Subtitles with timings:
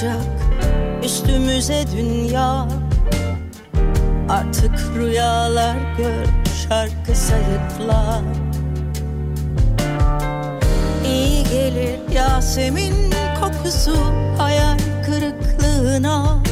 [0.00, 2.68] Bırakacak üstümüze dünya.
[4.28, 6.26] Artık rüyalar gör
[6.68, 8.22] şarkı sayıkla
[11.06, 12.94] İyi gelir Yasemin
[13.40, 13.96] kokusu
[14.38, 16.42] hayal kırıklığına.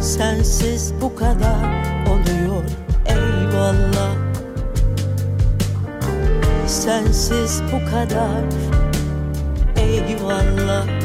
[0.00, 2.64] Sensiz bu kadar oluyor
[3.06, 4.14] eyvallah.
[6.66, 8.42] Sensiz bu kadar
[9.76, 10.97] eyvallah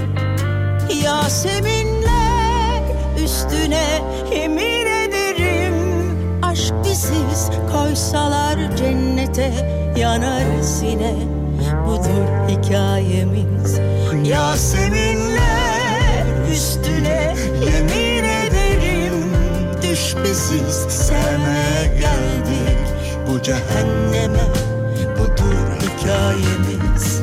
[1.04, 2.82] Yaseminler
[3.24, 4.02] üstüne
[4.36, 5.74] yemin ederim
[6.42, 7.50] Aşk biziz.
[7.72, 9.52] Koysalar cennete
[9.98, 11.14] yanarız yine
[11.88, 13.80] Budur hikayemiz.
[14.24, 19.32] Yaseminler üstüne yemin ederim
[19.82, 20.76] Düş biziz.
[20.90, 22.78] Sevmeye geldik
[23.28, 24.44] bu cehenneme.
[25.20, 27.22] Budur hikayemiz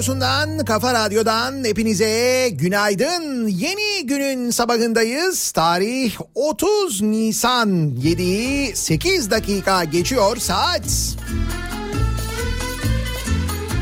[0.00, 3.48] radyosundan, kafa radyodan hepinize günaydın.
[3.48, 5.50] Yeni günün sabahındayız.
[5.50, 11.16] Tarih 30 Nisan 7'yi 8 dakika geçiyor saat.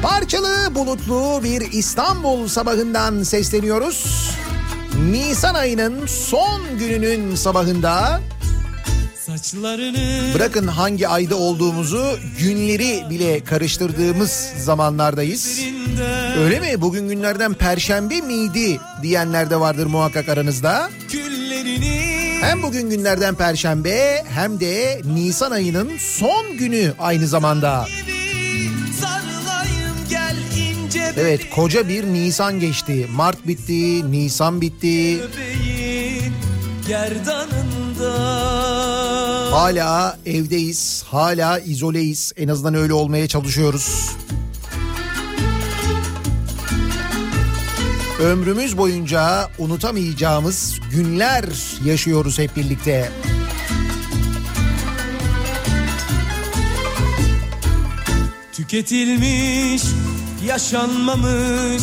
[0.03, 4.31] Parçalı bulutlu bir İstanbul sabahından sesleniyoruz.
[5.11, 8.21] Nisan ayının son gününün sabahında
[10.34, 15.60] Bırakın hangi ayda olduğumuzu günleri bile karıştırdığımız zamanlardayız.
[16.38, 16.81] Öyle mi?
[16.81, 20.91] Bugün günlerden perşembe miydi diyenler de vardır muhakkak aranızda.
[22.41, 27.87] Hem bugün günlerden perşembe hem de Nisan ayının son günü aynı zamanda.
[31.17, 33.06] Evet koca bir Nisan geçti.
[33.12, 35.20] Mart bitti, Nisan bitti.
[36.88, 38.12] gerdanında
[39.50, 42.33] Hala evdeyiz, hala izoleyiz.
[42.37, 44.11] En azından öyle olmaya çalışıyoruz.
[48.21, 51.45] Ömrümüz boyunca unutamayacağımız günler
[51.85, 53.12] yaşıyoruz hep birlikte.
[58.53, 59.83] Tüketilmiş,
[60.47, 61.83] yaşanmamış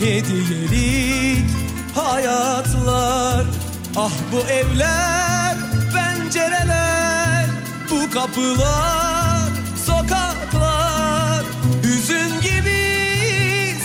[0.00, 1.46] hediyelik
[1.94, 3.46] hayatlar
[3.98, 5.56] Ah bu evler,
[5.94, 6.95] pencereler,
[8.10, 9.50] kapılar,
[9.86, 11.44] sokaklar.
[11.82, 12.86] Hüzün gibi,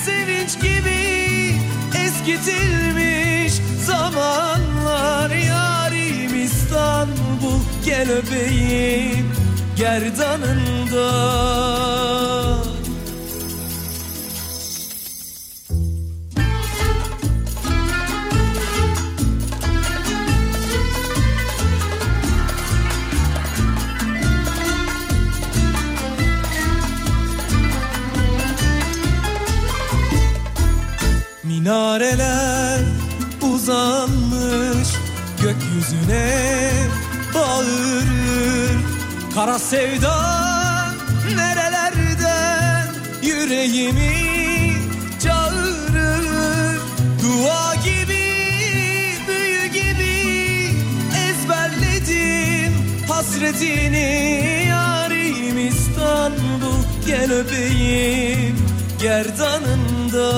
[0.05, 1.55] sevinç gibi
[2.05, 3.53] eskitilmiş
[3.85, 5.29] zamanlar.
[5.29, 9.31] Yarim İstanbul gel öpeyim
[9.77, 11.11] gerdanında
[31.61, 32.79] Minareler
[33.41, 34.87] uzanmış
[35.41, 36.71] gökyüzüne
[37.35, 38.77] bağırır.
[39.35, 40.15] Kara sevda
[41.35, 42.87] nerelerden
[43.23, 44.73] yüreğimi
[45.23, 46.79] çağırır?
[47.23, 48.23] Dua gibi
[49.27, 50.75] büyü gibi
[51.29, 52.73] ezberledim
[53.09, 54.65] hasretini.
[54.69, 58.57] Yarim İstanbul gel öpeyim
[59.01, 60.31] gerdanında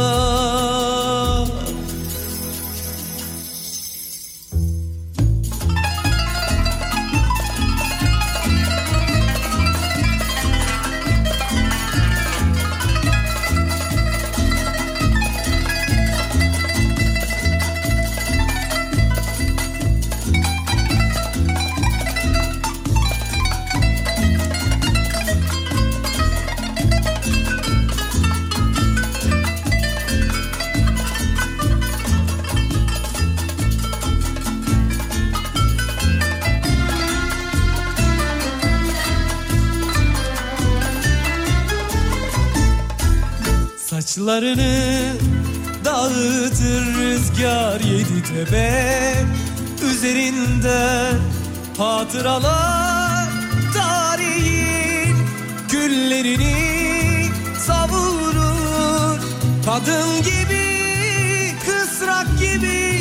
[48.45, 49.13] tepe
[49.91, 51.11] Üzerinde
[51.77, 53.29] hatıralar
[53.73, 55.15] tarihin
[55.71, 57.29] Güllerini
[57.59, 59.19] savurur.
[59.65, 60.75] Kadın gibi
[61.65, 62.99] kısrak gibi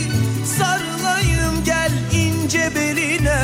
[0.58, 3.40] Sarılayım gel ince beline.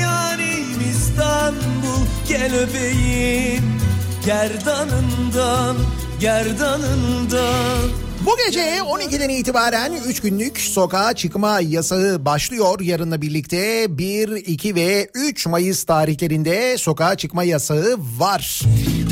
[0.00, 3.80] Yarim İstanbul gel öpeyim
[4.26, 5.76] Gerdanından
[6.20, 12.80] gerdanından Bu gece 12'den itibaren 3 günlük sokağa çıkma yasağı başlıyor.
[12.80, 18.62] Yarınla birlikte 1, 2 ve 3 Mayıs tarihlerinde sokağa çıkma yasağı var.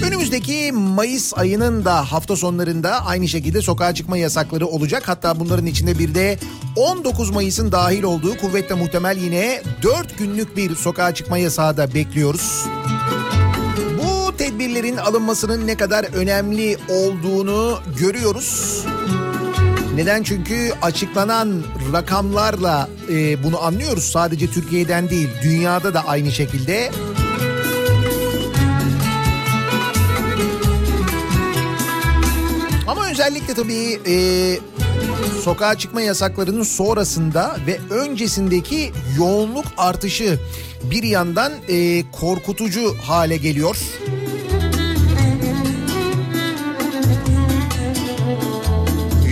[0.06, 5.02] Önümüzdeki Mayıs ayının da hafta sonlarında aynı şekilde sokağa çıkma yasakları olacak.
[5.06, 6.38] Hatta bunların içinde bir de
[6.76, 12.64] 19 Mayıs'ın dahil olduğu kuvvetle muhtemel yine 4 günlük bir sokağa çıkma yasağı da bekliyoruz
[14.60, 18.84] tedbirlerin alınmasının ne kadar önemli olduğunu görüyoruz.
[19.94, 20.22] Neden?
[20.22, 21.62] Çünkü açıklanan
[21.92, 24.04] rakamlarla e, bunu anlıyoruz.
[24.04, 26.90] Sadece Türkiye'den değil, dünyada da aynı şekilde.
[32.88, 34.14] Ama özellikle tabii e,
[35.44, 40.38] sokağa çıkma yasaklarının sonrasında ve öncesindeki yoğunluk artışı
[40.90, 43.76] bir yandan e, korkutucu hale geliyor.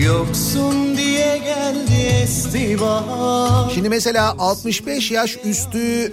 [0.08, 6.12] Yoksun diye geldi esti bahar Şimdi mesela 65 yaş üstü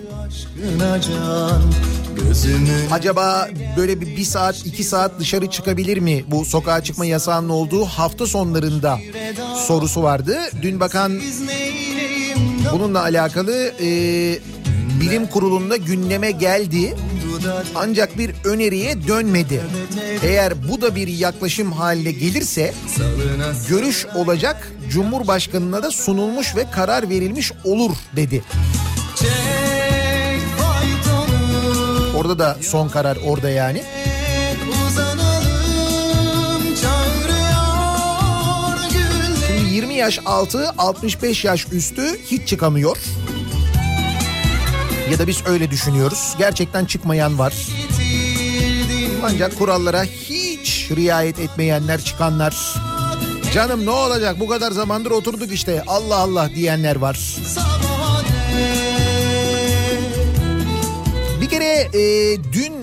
[2.91, 7.85] acaba böyle bir, bir saat iki saat dışarı çıkabilir mi bu sokağa çıkma yasağının olduğu
[7.85, 8.99] hafta sonlarında
[9.67, 10.37] sorusu vardı.
[10.61, 11.21] Dün bakan
[12.73, 13.89] bununla alakalı e,
[15.01, 16.95] bilim kurulunda gündeme geldi.
[17.75, 19.61] Ancak bir öneriye dönmedi.
[20.23, 22.73] Eğer bu da bir yaklaşım haline gelirse
[23.69, 28.43] görüş olacak Cumhurbaşkanına da sunulmuş ve karar verilmiş olur dedi.
[32.17, 33.83] Orada da son karar orada yani.
[39.47, 42.97] Şimdi 20 yaş altı 65 yaş üstü hiç çıkamıyor.
[45.11, 46.35] Ya da biz öyle düşünüyoruz.
[46.37, 47.53] Gerçekten çıkmayan var.
[49.23, 52.73] Ancak kurallara hiç riayet etmeyenler çıkanlar.
[53.53, 57.19] Canım ne olacak bu kadar zamandır oturduk işte Allah Allah diyenler var.
[61.41, 62.74] Bir kere e, dün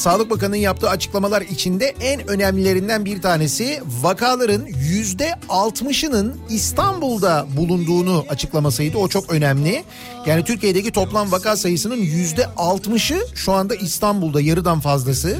[0.00, 8.98] Sağlık Bakanı'nın yaptığı açıklamalar içinde en önemlilerinden bir tanesi vakaların yüzde altmışının İstanbul'da bulunduğunu açıklamasıydı.
[8.98, 9.84] O çok önemli.
[10.26, 15.38] Yani Türkiye'deki toplam vaka sayısının yüzde altmışı şu anda İstanbul'da yarıdan fazlası.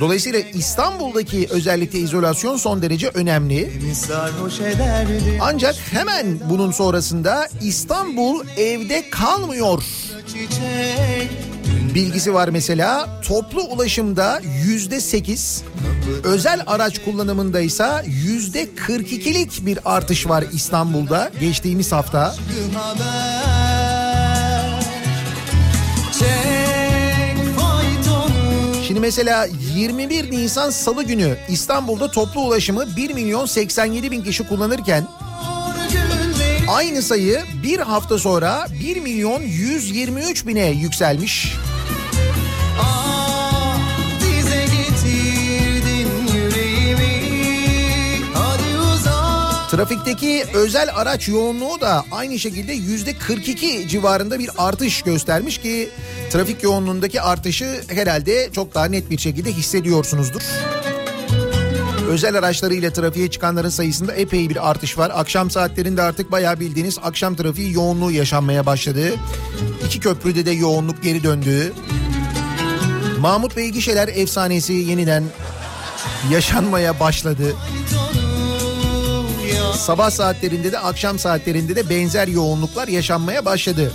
[0.00, 3.72] Dolayısıyla İstanbul'daki özellikle izolasyon son derece önemli.
[5.40, 9.82] Ancak hemen bunun sonrasında İstanbul evde kalmıyor
[10.26, 11.47] çiçek
[11.94, 13.08] bilgisi var mesela.
[13.28, 15.62] Toplu ulaşımda yüzde sekiz,
[16.24, 22.34] özel araç kullanımında ise yüzde 42'lik bir artış var İstanbul'da geçtiğimiz hafta.
[28.86, 35.08] Şimdi mesela 21 Nisan Salı günü İstanbul'da toplu ulaşımı 1 milyon 87 bin kişi kullanırken
[36.68, 41.52] aynı sayı bir hafta sonra 1 milyon 123 bine yükselmiş.
[49.70, 55.88] Trafikteki özel araç yoğunluğu da aynı şekilde yüzde 42 civarında bir artış göstermiş ki
[56.30, 60.42] trafik yoğunluğundaki artışı herhalde çok daha net bir şekilde hissediyorsunuzdur.
[62.08, 65.12] Özel araçlarıyla trafiğe çıkanların sayısında epey bir artış var.
[65.14, 69.12] Akşam saatlerinde artık bayağı bildiğiniz akşam trafiği yoğunluğu yaşanmaya başladı.
[69.86, 71.72] İki köprüde de yoğunluk geri döndü.
[73.20, 75.24] Mahmut Bey gişeler efsanesi yeniden
[76.30, 77.54] yaşanmaya başladı.
[79.78, 83.92] Sabah saatlerinde de akşam saatlerinde de benzer yoğunluklar yaşanmaya başladı.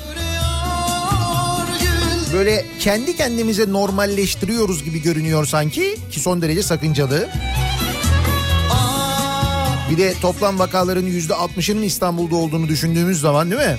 [2.33, 7.29] Böyle kendi kendimize normalleştiriyoruz gibi görünüyor sanki ki son derece sakıncalı.
[9.91, 13.77] Bir de toplam vakaların yüzde altmışının İstanbul'da olduğunu düşündüğümüz zaman değil mi?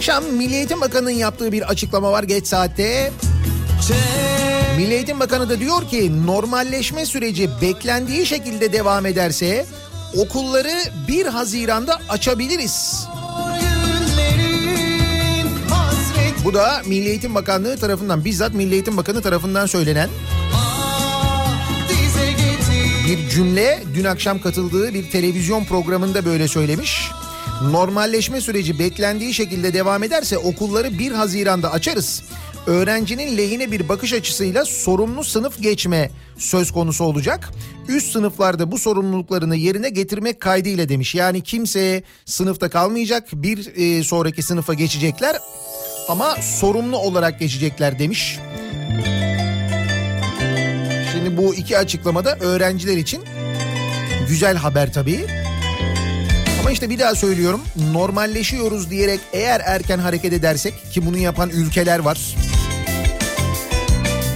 [0.00, 3.12] Akşam Milli Eğitim Bakanı'nın yaptığı bir açıklama var geç saatte.
[4.80, 9.66] Milli Eğitim Bakanı da diyor ki normalleşme süreci beklendiği şekilde devam ederse
[10.16, 10.72] okulları
[11.08, 13.06] 1 Haziran'da açabiliriz.
[16.44, 20.10] Bu da Milli Eğitim Bakanlığı tarafından bizzat Milli Eğitim Bakanı tarafından söylenen
[23.06, 23.82] bir cümle.
[23.94, 27.10] Dün akşam katıldığı bir televizyon programında böyle söylemiş.
[27.62, 32.22] Normalleşme süreci beklendiği şekilde devam ederse okulları 1 Haziran'da açarız.
[32.66, 37.50] Öğrencinin lehine bir bakış açısıyla sorumlu sınıf geçme söz konusu olacak.
[37.88, 41.14] Üst sınıflarda bu sorumluluklarını yerine getirmek kaydıyla demiş.
[41.14, 45.36] Yani kimse sınıfta kalmayacak bir e, sonraki sınıfa geçecekler
[46.08, 48.38] ama sorumlu olarak geçecekler demiş.
[51.12, 53.22] Şimdi bu iki açıklamada öğrenciler için
[54.28, 55.26] güzel haber tabii.
[56.60, 57.60] Ama işte bir daha söylüyorum
[57.92, 62.36] normalleşiyoruz diyerek eğer erken hareket edersek ki bunu yapan ülkeler var.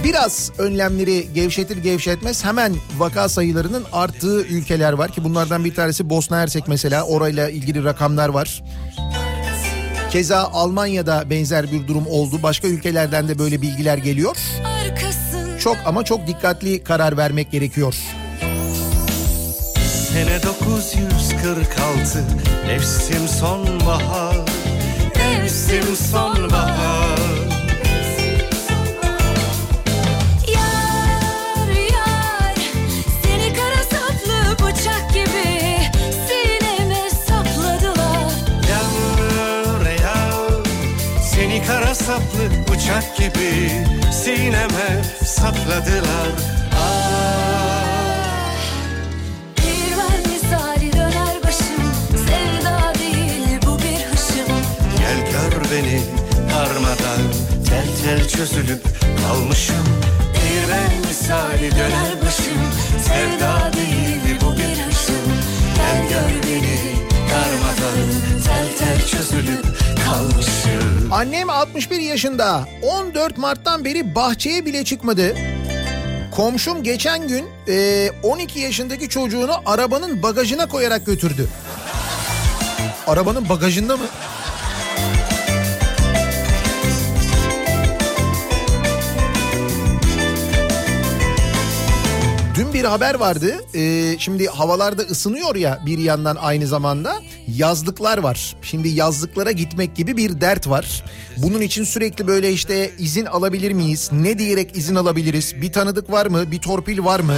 [0.05, 6.39] Biraz önlemleri gevşetir gevşetmez hemen vaka sayılarının arttığı ülkeler var ki bunlardan bir tanesi Bosna
[6.39, 8.63] Hersek mesela orayla ilgili rakamlar var.
[10.11, 12.39] Keza Almanya'da benzer bir durum oldu.
[12.43, 14.37] Başka ülkelerden de böyle bilgiler geliyor.
[15.59, 17.95] Çok ama çok dikkatli karar vermek gerekiyor.
[20.13, 22.23] Sene 946
[22.67, 24.37] Mevsim sonbahar
[25.15, 27.04] Mevsim sonbahar
[42.67, 43.71] bıçak gibi
[44.11, 46.31] Sineme sapladılar.
[46.73, 47.85] Ah.
[49.57, 51.93] Bir misali döner başım
[52.27, 54.55] Sevda değil bu bir hışım.
[54.97, 56.01] Gel gör beni
[56.51, 57.21] darmadan
[57.69, 58.83] Tel tel çözülüp
[59.27, 59.85] kalmışım.
[60.33, 62.61] Bir ben misali döner başım
[63.07, 65.25] Sevda değil bu bir hışım.
[65.75, 66.79] Gel gör beni
[67.35, 67.97] darmadan
[68.45, 69.65] Tel tel çözülüp
[70.05, 75.35] kalmışım Annem 61 yaşında 14 Mart'tan beri bahçeye bile çıkmadı.
[76.31, 81.47] Komşum geçen gün e, 12 yaşındaki çocuğunu arabanın bagajına koyarak götürdü.
[83.07, 84.03] Arabanın bagajında mı?
[92.57, 93.55] Dün bir haber vardı.
[93.75, 98.55] Ee, şimdi havalarda ısınıyor ya bir yandan aynı zamanda yazlıklar var.
[98.61, 101.03] Şimdi yazlıklara gitmek gibi bir dert var.
[101.37, 104.09] Bunun için sürekli böyle işte izin alabilir miyiz?
[104.11, 105.61] Ne diyerek izin alabiliriz?
[105.61, 106.51] Bir tanıdık var mı?
[106.51, 107.37] Bir torpil var mı?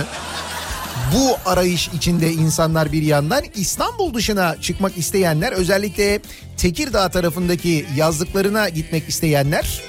[1.15, 6.19] Bu arayış içinde insanlar bir yandan İstanbul dışına çıkmak isteyenler özellikle
[6.57, 9.81] Tekirdağ tarafındaki yazlıklarına gitmek isteyenler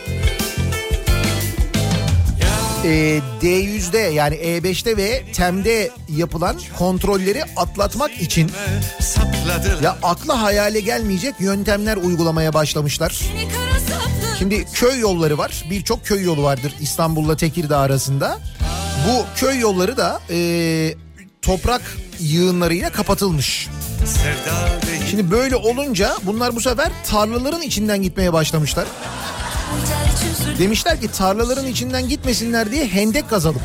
[2.88, 8.50] e, D100'de yani E5'te ve TEM'de yapılan kontrolleri atlatmak için
[9.83, 13.21] ya akla hayale gelmeyecek yöntemler uygulamaya başlamışlar.
[14.38, 15.64] Şimdi köy yolları var.
[15.71, 18.38] Birçok köy yolu vardır İstanbul'la Tekirdağ arasında.
[19.09, 20.95] Bu köy yolları da e,
[21.42, 21.83] toprak
[22.21, 23.68] yığınlarıyla kapatılmış.
[25.11, 28.87] Şimdi böyle olunca bunlar bu sefer tarlaların içinden gitmeye başlamışlar.
[30.59, 33.63] Demişler ki tarlaların içinden gitmesinler diye hendek kazalım.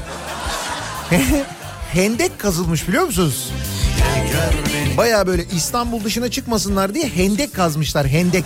[1.93, 3.51] hendek kazılmış biliyor musunuz?
[4.97, 8.43] Baya böyle İstanbul dışına çıkmasınlar diye hendek kazmışlar hendek.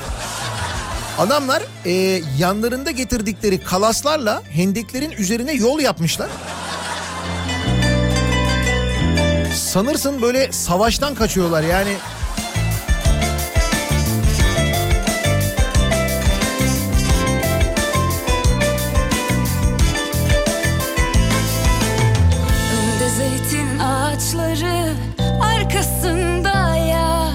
[1.17, 6.29] Adamlar e, yanlarında getirdikleri kalaslarla hendeklerin üzerine yol yapmışlar.
[9.55, 11.93] Sanırsın böyle savaştan kaçıyorlar yani.
[25.67, 27.33] arkasında yar.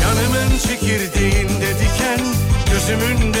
[0.00, 2.20] Kanımın çekirdeğinde diken,
[2.72, 3.35] gözümün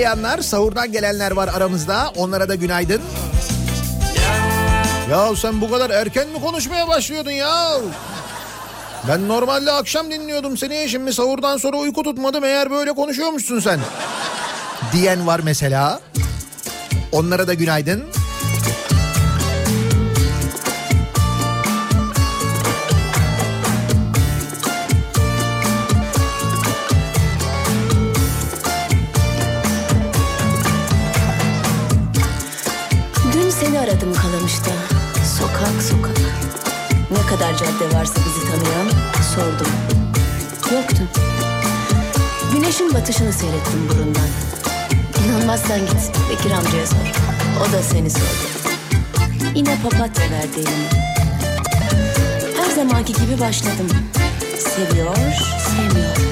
[0.00, 2.12] beri uyumayanlar, sahurdan gelenler var aramızda.
[2.16, 3.02] Onlara da günaydın.
[5.10, 7.70] Ya sen bu kadar erken mi konuşmaya başlıyordun ya?
[9.08, 10.88] Ben normalde akşam dinliyordum seni.
[10.88, 12.44] Şimdi sahurdan sonra uyku tutmadım.
[12.44, 13.80] Eğer böyle konuşuyormuşsun sen.
[14.92, 16.00] Diyen var mesela.
[17.12, 17.98] Onlara da günaydın.
[18.00, 18.19] Dün
[39.40, 39.72] sordum.
[40.72, 41.08] Yoktun.
[42.52, 44.28] Güneşin batışını seyrettim burundan.
[45.26, 47.12] İnanmazsan git Bekir amcaya sor.
[47.60, 48.24] O da seni sordu.
[49.54, 50.90] Yine papatya verdi elime.
[52.56, 53.88] Her zamanki gibi başladım.
[54.58, 55.16] Seviyor,
[55.68, 56.29] sevmiyor.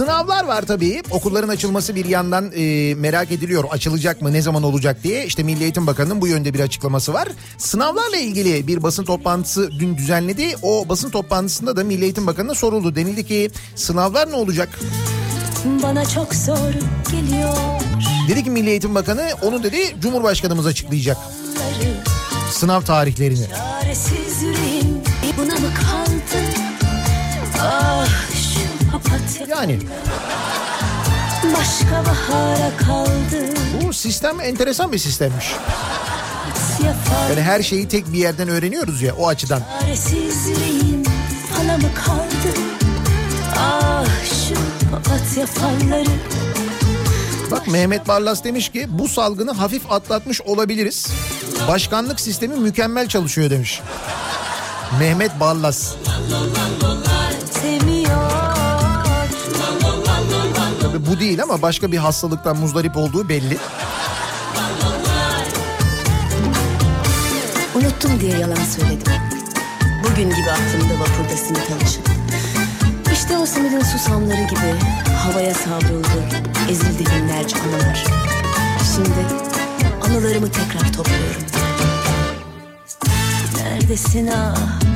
[0.00, 1.02] Sınavlar var tabii.
[1.10, 3.64] Okulların açılması bir yandan e, merak ediliyor.
[3.70, 5.26] Açılacak mı, ne zaman olacak diye.
[5.26, 7.28] İşte Milli Eğitim Bakanı'nın bu yönde bir açıklaması var.
[7.58, 10.54] Sınavlarla ilgili bir basın toplantısı dün düzenledi.
[10.62, 12.94] O basın toplantısında da Milli Eğitim Bakanı'na soruldu.
[12.94, 14.80] Denildi ki sınavlar ne olacak?
[15.82, 16.72] Bana çok zor
[17.12, 17.56] geliyor.
[18.28, 21.16] Dedi ki Milli Eğitim Bakanı onu dedi Cumhurbaşkanımız açıklayacak.
[22.50, 23.46] Sınav tarihlerini.
[23.48, 24.42] Çaresiz
[29.50, 29.78] Yani
[31.56, 33.54] başka bahara kaldı.
[33.82, 35.46] bu sistem enteresan bir sistemmiş.
[37.30, 39.62] Yani her şeyi tek bir yerden öğreniyoruz ya o açıdan.
[41.58, 42.58] bana mı kaldı?
[43.58, 44.54] Ah şu
[44.90, 46.10] papatya falları
[47.50, 51.08] Bak Mehmet Barlas demiş ki bu salgını hafif atlatmış olabiliriz.
[51.68, 53.80] Başkanlık sistemi mükemmel çalışıyor demiş.
[54.98, 55.94] Mehmet Barlas.
[60.92, 63.58] Tabii bu değil ama başka bir hastalıktan muzdarip olduğu belli.
[67.74, 69.12] Unuttum diye yalan söyledim.
[70.04, 72.02] Bugün gibi aklımda vapurda simit alışım.
[73.12, 74.74] İşte o simidin susamları gibi
[75.16, 76.24] havaya savruldu.
[76.70, 78.04] Ezildi binlerce anılar.
[78.94, 79.26] Şimdi
[80.06, 81.42] anılarımı tekrar topluyorum.
[83.56, 84.89] Neredesin ah?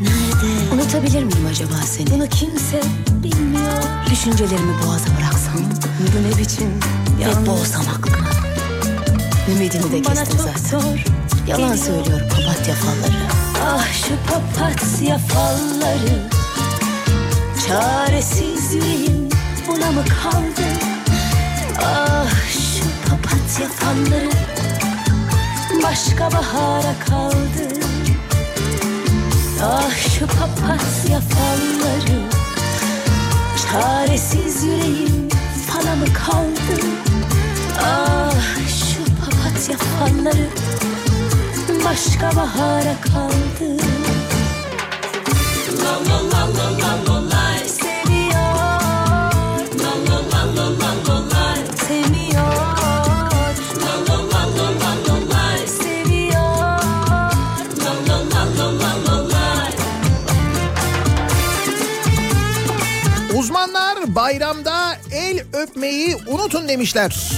[0.00, 0.74] Nerede?
[0.74, 2.10] Unutabilir miyim acaba seni?
[2.10, 2.80] Bunu kimse
[3.22, 3.82] bilmiyor.
[4.10, 5.60] Düşüncelerimi boğaza bıraksam.
[6.00, 6.70] Bu ne biçim
[7.20, 8.26] Ve boğsam aklımı.
[9.50, 10.98] Ümidimi de kestim zaten.
[11.46, 13.12] Yalan söylüyor papatya falları.
[13.66, 16.28] Ah şu papatya falları.
[17.68, 19.28] Çaresiz yüreğim
[19.68, 20.66] buna mı kaldı?
[21.84, 24.30] Ah şu papatya falları.
[25.82, 27.75] Başka bahara kaldı.
[29.62, 32.20] Ah şu papatya falları.
[33.62, 35.28] Çaresiz yüreğim
[35.66, 36.80] fala mı kaldı?
[37.80, 38.32] Ah
[38.68, 40.48] şu papatya falları
[41.84, 43.82] başka bahara kaldı.
[45.66, 46.35] Seviyor.
[65.86, 67.32] El öpmeyi unutun demişler.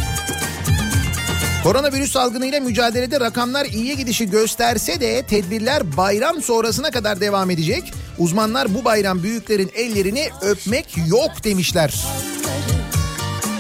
[1.62, 7.92] Koronavirüs salgınıyla mücadelede rakamlar iyiye gidişi gösterse de tedbirler bayram sonrasına kadar devam edecek.
[8.18, 11.94] Uzmanlar bu bayram büyüklerin ellerini öpmek yok demişler.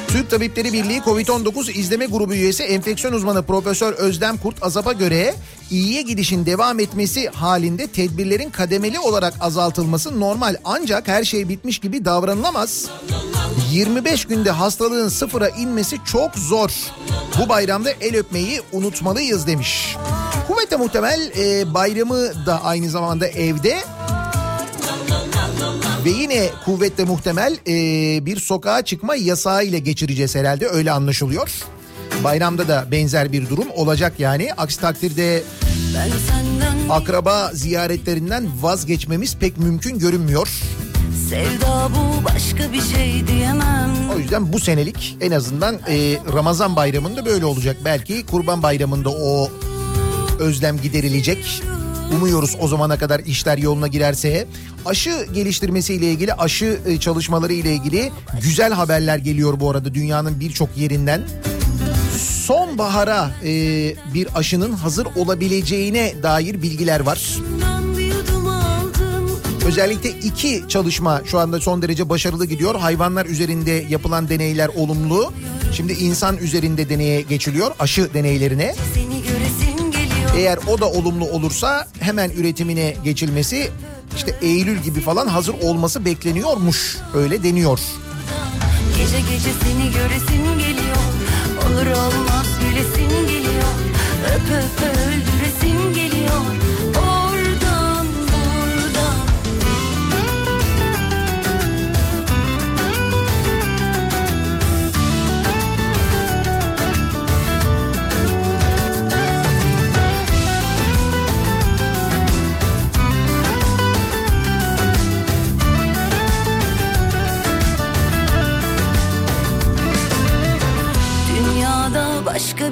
[0.08, 5.34] Türk Tabipleri Birliği Covid-19 izleme grubu üyesi enfeksiyon uzmanı Profesör Özlem Kurt Azap'a göre
[5.70, 12.04] iyiye gidişin devam etmesi halinde tedbirlerin kademeli olarak azaltılması normal ancak her şey bitmiş gibi
[12.04, 12.86] davranılamaz.
[13.72, 16.70] 25 günde hastalığın sıfıra inmesi çok zor.
[17.42, 19.96] Bu bayramda el öpmeyi unutmalıyız demiş.
[20.48, 23.78] Kuvvetle muhtemel e, bayramı da aynı zamanda evde
[26.04, 31.50] ve yine kuvvetle muhtemel e, bir sokağa çıkma yasağı ile geçireceğiz herhalde öyle anlaşılıyor.
[32.24, 34.52] Bayramda da benzer bir durum olacak yani.
[34.56, 35.42] Aksi takdirde
[36.90, 40.48] akraba ziyaretlerinden vazgeçmemiz pek mümkün görünmüyor.
[41.28, 47.26] Sevda bu başka bir şey diyemem O yüzden bu senelik en azından e, Ramazan bayramında
[47.26, 47.76] böyle olacak.
[47.84, 49.50] Belki Kurban bayramında o
[50.38, 51.62] özlem giderilecek.
[52.14, 54.46] Umuyoruz o zamana kadar işler yoluna girerse.
[54.86, 60.40] Aşı geliştirmesi ile ilgili, aşı e, çalışmaları ile ilgili güzel haberler geliyor bu arada dünyanın
[60.40, 61.22] birçok yerinden.
[62.46, 63.50] Sonbahara e,
[64.14, 67.36] bir aşının hazır olabileceğine dair bilgiler var.
[69.66, 72.74] Özellikle iki çalışma şu anda son derece başarılı gidiyor.
[72.74, 75.32] Hayvanlar üzerinde yapılan deneyler olumlu.
[75.72, 78.74] Şimdi insan üzerinde deneye geçiliyor aşı deneylerine.
[78.94, 79.22] Seni
[80.38, 83.70] Eğer o da olumlu olursa hemen üretimine geçilmesi
[84.16, 86.96] işte Eylül gibi falan hazır olması bekleniyormuş.
[87.14, 87.80] Öyle deniyor.
[88.98, 90.96] Gece gece seni göresim geliyor
[91.66, 93.64] Olur olmaz gülesim geliyor
[94.34, 95.97] Öp öp öldüresim geliyor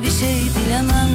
[0.02, 1.10] bir şey dilemem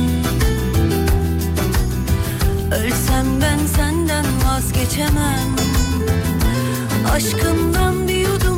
[2.71, 5.55] Ölsem ben senden vazgeçemem.
[7.13, 8.50] Aşkımdan bir yudum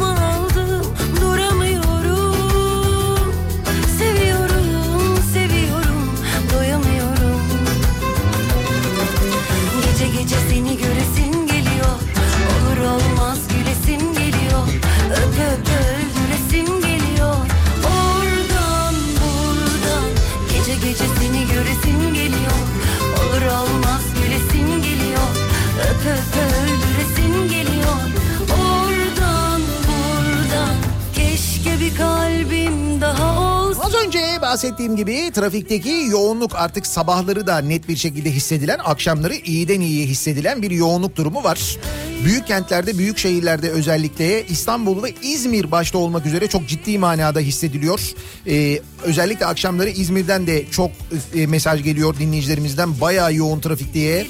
[34.53, 40.61] bahsettiğim gibi trafikteki yoğunluk artık sabahları da net bir şekilde hissedilen, akşamları iyiden iyiye hissedilen
[40.61, 41.77] bir yoğunluk durumu var.
[42.23, 47.99] Büyük kentlerde, büyük şehirlerde özellikle İstanbul ve İzmir başta olmak üzere çok ciddi manada hissediliyor.
[48.47, 50.91] Ee, özellikle akşamları İzmir'den de çok
[51.35, 54.27] e, mesaj geliyor dinleyicilerimizden bayağı yoğun trafik diye.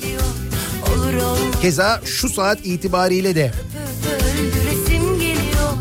[1.61, 3.51] Keza şu saat itibariyle de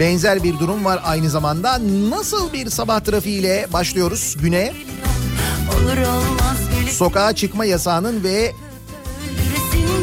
[0.03, 1.79] benzer bir durum var aynı zamanda.
[2.11, 4.73] Nasıl bir sabah trafiğiyle başlıyoruz güne?
[6.91, 8.53] Sokağa çıkma yasağının ve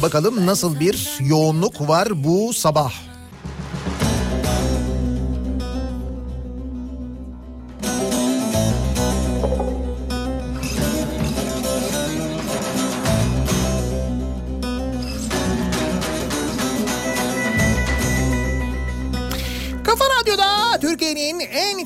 [0.02, 2.94] bakalım nasıl bir yoğunluk var bu sabah.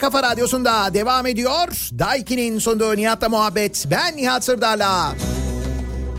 [0.08, 1.68] Kafa radyosunda devam ediyor.
[2.00, 3.86] Daiki'nin sunduğu Nihat'la muhabbet.
[3.92, 5.16] Ben Nihat Sırdar'la.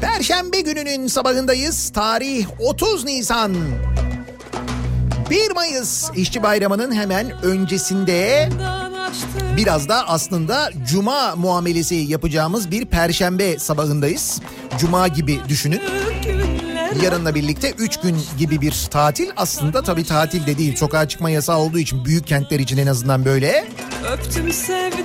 [0.00, 1.90] Perşembe gününün sabahındayız.
[1.90, 3.54] Tarih 30 Nisan.
[5.30, 8.48] 1 Mayıs İşçi Bayramı'nın hemen öncesinde
[9.56, 14.40] biraz da aslında cuma muamelesi yapacağımız bir perşembe sabahındayız.
[14.78, 15.80] Cuma gibi düşünün.
[17.02, 20.76] Yarınla birlikte 3 gün gibi bir tatil aslında tabii tatil de değil.
[20.76, 23.68] Sokağa çıkma yasağı olduğu için büyük kentler için en azından böyle.
[24.12, 25.04] Öptüm sevdim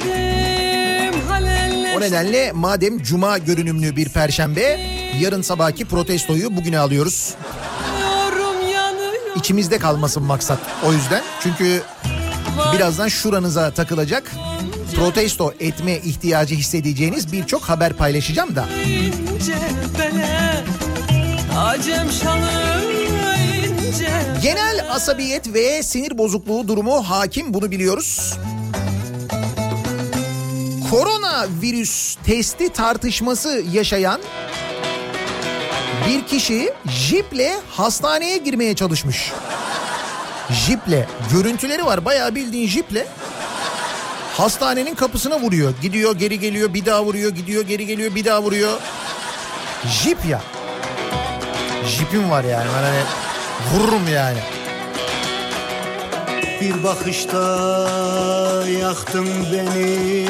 [1.97, 4.79] O nedenle madem cuma görünümlü bir perşembe
[5.19, 7.33] yarın sabahki protestoyu bugüne alıyoruz.
[9.35, 11.23] İçimizde kalmasın maksat o yüzden.
[11.39, 11.81] Çünkü
[12.75, 14.31] birazdan şuranıza takılacak.
[14.95, 18.65] Protesto etme ihtiyacı hissedeceğiniz birçok haber paylaşacağım da.
[21.57, 22.07] Acem
[24.41, 28.33] Genel asabiyet ve sinir bozukluğu durumu hakim bunu biliyoruz.
[30.91, 34.21] Korona virüs testi tartışması yaşayan
[36.07, 39.31] bir kişi jiple hastaneye girmeye çalışmış.
[40.51, 43.07] Jiple görüntüleri var bayağı bildiğin jiple
[44.37, 45.73] hastanenin kapısına vuruyor.
[45.81, 48.79] Gidiyor geri geliyor bir daha vuruyor gidiyor geri geliyor bir daha vuruyor.
[50.03, 50.41] Jip ya.
[51.87, 52.65] Jipim var yani.
[52.77, 53.03] Ben hani
[53.73, 54.37] vururum yani.
[56.61, 57.37] Bir bakışta
[58.81, 60.27] yaktın beni.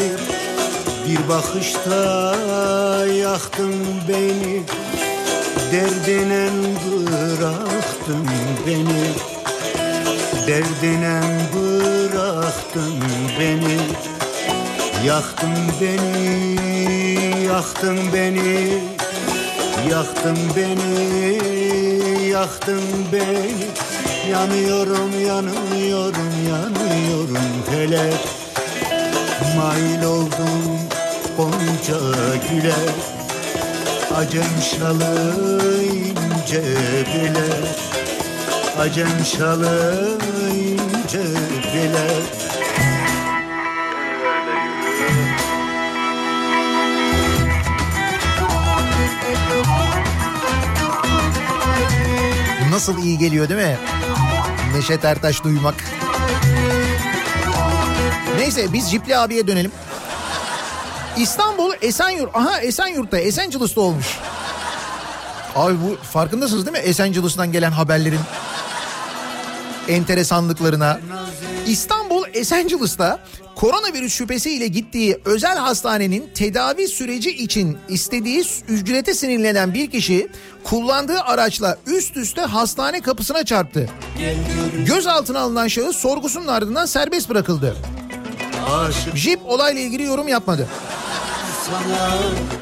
[1.07, 2.35] Bir bakışta
[3.05, 3.75] yaktın
[4.07, 4.63] beni.
[5.71, 6.49] Derdine
[6.85, 8.27] bıraktın
[8.67, 9.03] beni.
[10.47, 11.21] Derdine
[11.53, 13.03] bıraktın
[13.39, 13.77] beni.
[15.05, 15.49] Yaktın
[15.81, 18.92] beni, yaktın beni
[19.89, 23.67] Yaktın beni, yaktın beni.
[24.31, 27.37] Yanıyorum, yanıyorum, yanıyorum
[27.69, 28.19] felek
[29.57, 30.79] Mail oldum
[31.37, 31.99] Gonca
[32.49, 32.75] güle.
[34.15, 36.63] Acem şalı ince
[37.13, 37.47] bile.
[38.79, 40.17] Acem şalı
[40.53, 41.23] ince
[41.73, 42.42] bile
[52.73, 53.77] Nasıl iyi geliyor değil mi?
[54.75, 55.75] Neşet Ertaş duymak.
[58.37, 59.71] Neyse biz Cipli abiye dönelim.
[61.17, 62.35] İstanbul Esenyurt.
[62.35, 64.05] Aha Esenyurt'ta Esencilis'te olmuş.
[65.55, 66.83] Abi bu farkındasınız değil mi?
[66.83, 68.19] Esencilis'ten gelen haberlerin
[69.87, 70.99] enteresanlıklarına.
[71.67, 73.19] İstanbul Esencilis'ta
[73.63, 80.27] koronavirüs şüphesiyle gittiği özel hastanenin tedavi süreci için istediği ücrete sinirlenen bir kişi
[80.63, 83.89] kullandığı araçla üst üste hastane kapısına çarptı.
[84.85, 87.75] Gözaltına alınan şahıs sorgusunun ardından serbest bırakıldı.
[88.69, 90.67] Aşık Jip olayla ilgili yorum yapmadı.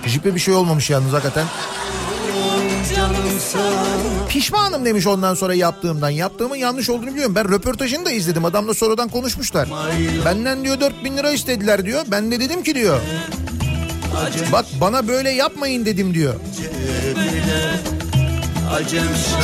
[0.06, 1.46] Jip'e bir şey olmamış yalnız hakikaten.
[4.30, 6.10] Pişmanım demiş ondan sonra yaptığımdan.
[6.10, 7.36] Yaptığımın yanlış olduğunu biliyorum.
[7.36, 8.46] Ben röportajını da izledim.
[8.46, 9.70] Adamla sonradan konuşmuşlar.
[10.26, 12.02] Benden diyor 4000 lira istediler diyor.
[12.08, 13.00] Ben de dedim ki diyor.
[14.52, 16.34] Bak bana böyle yapmayın dedim diyor.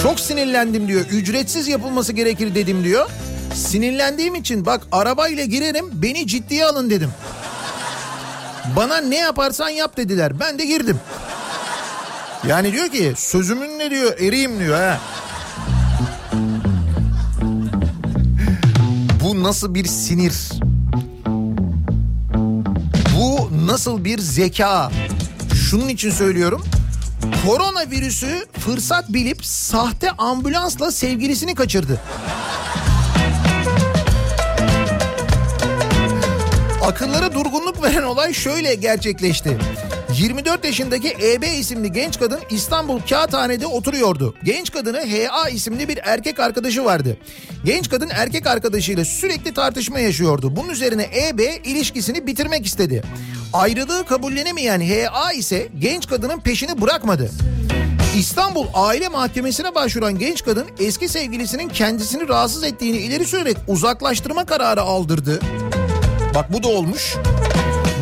[0.04, 1.06] Çok sinirlendim diyor.
[1.12, 3.10] Ücretsiz yapılması gerekir dedim diyor.
[3.56, 7.10] Sinirlendiğim için bak arabayla girerim beni ciddiye alın dedim.
[8.76, 10.40] Bana ne yaparsan yap dediler.
[10.40, 11.00] Ben de girdim.
[12.46, 15.00] Yani diyor ki sözümün ne diyor eriyim diyor ha.
[19.24, 20.34] Bu nasıl bir sinir?
[23.18, 24.92] Bu nasıl bir zeka?
[25.70, 26.64] Şunun için söylüyorum.
[27.46, 32.02] Koronavirüsü fırsat bilip sahte ambulansla sevgilisini kaçırdı.
[36.86, 39.58] Akıllara durgunluk veren olay şöyle gerçekleşti.
[40.18, 44.36] 24 yaşındaki EB isimli genç kadın İstanbul Kağıthane'de oturuyordu.
[44.44, 47.18] Genç kadını HA isimli bir erkek arkadaşı vardı.
[47.66, 50.56] Genç kadın erkek arkadaşıyla sürekli tartışma yaşıyordu.
[50.56, 53.04] Bunun üzerine EB ilişkisini bitirmek istedi.
[53.54, 57.32] Ayrılığı kabullenemeyen HA ise genç kadının peşini bırakmadı.
[58.18, 64.82] İstanbul Aile Mahkemesi'ne başvuran genç kadın eski sevgilisinin kendisini rahatsız ettiğini ileri sürerek uzaklaştırma kararı
[64.82, 65.40] aldırdı.
[66.36, 67.16] Bak bu da olmuş.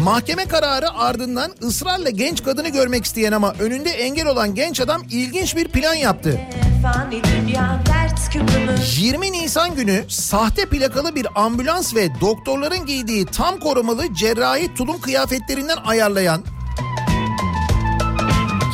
[0.06, 5.56] Mahkeme kararı ardından ısrarla genç kadını görmek isteyen ama önünde engel olan genç adam ilginç
[5.56, 6.42] bir plan yaptı.
[6.84, 13.60] Fani dünya dert küpümü 20 Nisan günü sahte plakalı bir ambulans ve doktorların giydiği tam
[13.60, 16.44] korumalı cerrahi tulum kıyafetlerinden ayarlayan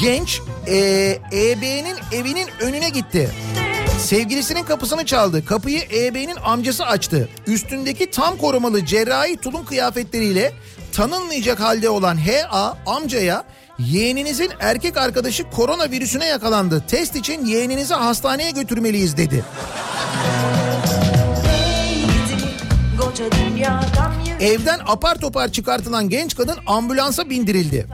[0.02, 3.30] genç eee, EB'nin evinin önüne gitti.
[4.00, 5.46] Sevgilisinin kapısını çaldı.
[5.46, 7.30] Kapıyı EB'nin amcası açtı.
[7.48, 10.52] Üstündeki tam korumalı cerrahi tulum kıyafetleriyle
[10.92, 13.44] tanınmayacak halde olan HA amcaya
[13.80, 16.84] yeğeninizin erkek arkadaşı koronavirüsüne yakalandı.
[16.88, 19.46] Test için yeğeninizi hastaneye götürmeliyiz dedi.
[24.40, 27.88] Evden apar topar çıkartılan genç kadın ambulansa bindirildi.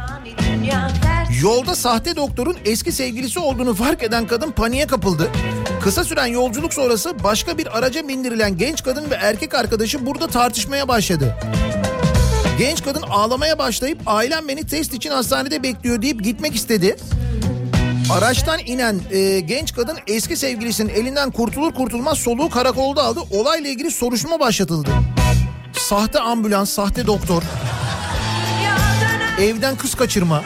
[1.41, 5.31] Yolda sahte doktorun eski sevgilisi olduğunu fark eden kadın paniğe kapıldı.
[5.81, 10.87] Kısa süren yolculuk sonrası başka bir araca bindirilen genç kadın ve erkek arkadaşı burada tartışmaya
[10.87, 11.35] başladı.
[12.57, 16.95] Genç kadın ağlamaya başlayıp ailem beni test için hastanede bekliyor deyip gitmek istedi.
[18.11, 23.19] Araçtan inen e, genç kadın eski sevgilisinin elinden kurtulur kurtulmaz soluğu karakolda aldı.
[23.31, 24.89] Olayla ilgili soruşturma başlatıldı.
[25.73, 27.43] Sahte ambulans, sahte doktor,
[29.41, 30.43] evden kız kaçırma.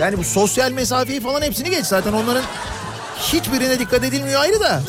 [0.00, 2.44] Yani bu sosyal mesafeyi falan hepsini geç zaten onların
[3.18, 4.82] hiçbirine dikkat edilmiyor ayrı da.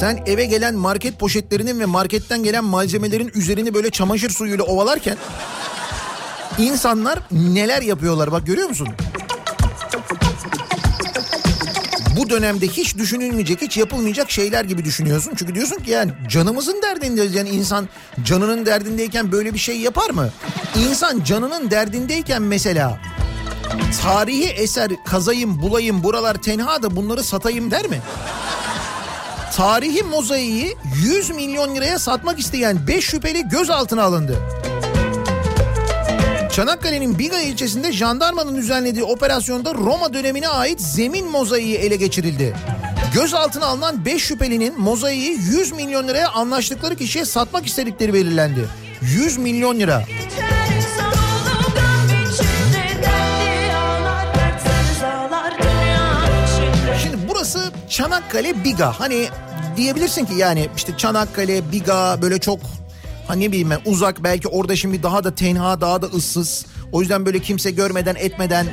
[0.00, 5.16] Sen eve gelen market poşetlerinin ve marketten gelen malzemelerin üzerini böyle çamaşır suyuyla ovalarken
[6.58, 8.88] insanlar neler yapıyorlar bak görüyor musun?
[12.16, 15.32] Bu dönemde hiç düşünülmeyecek, hiç yapılmayacak şeyler gibi düşünüyorsun.
[15.36, 17.34] Çünkü diyorsun ki yani canımızın derdindeyiz.
[17.34, 17.88] Yani insan
[18.24, 20.30] canının derdindeyken böyle bir şey yapar mı?
[20.78, 23.00] İnsan canının derdindeyken mesela
[24.02, 28.00] tarihi eser kazayım, bulayım, buralar tenha da bunları satayım der mi?
[29.56, 34.36] Tarihi mozaiği 100 milyon liraya satmak isteyen 5 şüpheli gözaltına alındı.
[36.52, 42.56] Çanakkale'nin Biga ilçesinde jandarmanın düzenlediği operasyonda Roma dönemine ait zemin mozaiği ele geçirildi.
[43.14, 48.68] Gözaltına alınan 5 şüphelinin mozaiği 100 milyon liraya anlaştıkları kişiye satmak istedikleri belirlendi.
[49.02, 50.02] 100 milyon lira.
[50.06, 50.65] Şimdi
[57.96, 59.00] Çanakkale Biga.
[59.00, 59.28] Hani
[59.76, 62.60] diyebilirsin ki yani işte Çanakkale Biga böyle çok
[63.28, 66.66] hani ne bileyim ben uzak belki orada şimdi daha da tenha daha da ıssız.
[66.92, 68.66] O yüzden böyle kimse görmeden etmeden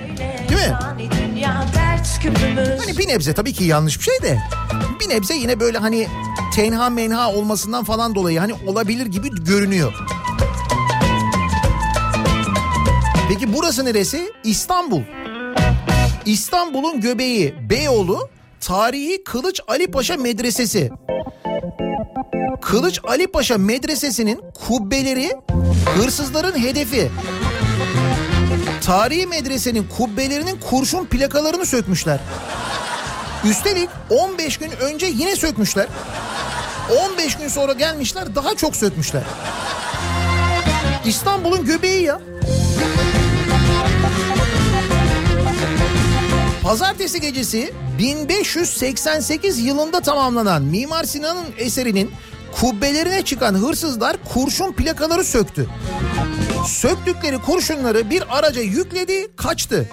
[0.49, 0.77] değil mi?
[2.79, 4.39] Hani bir nebze tabii ki yanlış bir şey de
[4.99, 6.07] bir nebze yine böyle hani
[6.55, 9.93] tenha menha olmasından falan dolayı hani olabilir gibi görünüyor.
[13.29, 14.31] Peki burası neresi?
[14.43, 15.01] İstanbul.
[16.25, 18.29] İstanbul'un göbeği Beyoğlu
[18.65, 20.91] Tarihi Kılıç Ali Paşa Medresesi.
[22.61, 25.31] Kılıç Ali Paşa Medresesi'nin kubbeleri
[25.97, 27.11] hırsızların hedefi.
[28.81, 32.19] Tarihi medresenin kubbelerinin kurşun plakalarını sökmüşler.
[33.43, 35.87] Üstelik 15 gün önce yine sökmüşler.
[37.11, 39.23] 15 gün sonra gelmişler daha çok sökmüşler.
[41.05, 42.21] İstanbul'un göbeği ya.
[46.63, 52.11] Pazartesi gecesi 1588 yılında tamamlanan Mimar Sinan'ın eserinin
[52.51, 55.67] kubbelerine çıkan hırsızlar kurşun plakaları söktü.
[56.67, 59.89] Söktükleri kurşunları bir araca yükledi, kaçtı.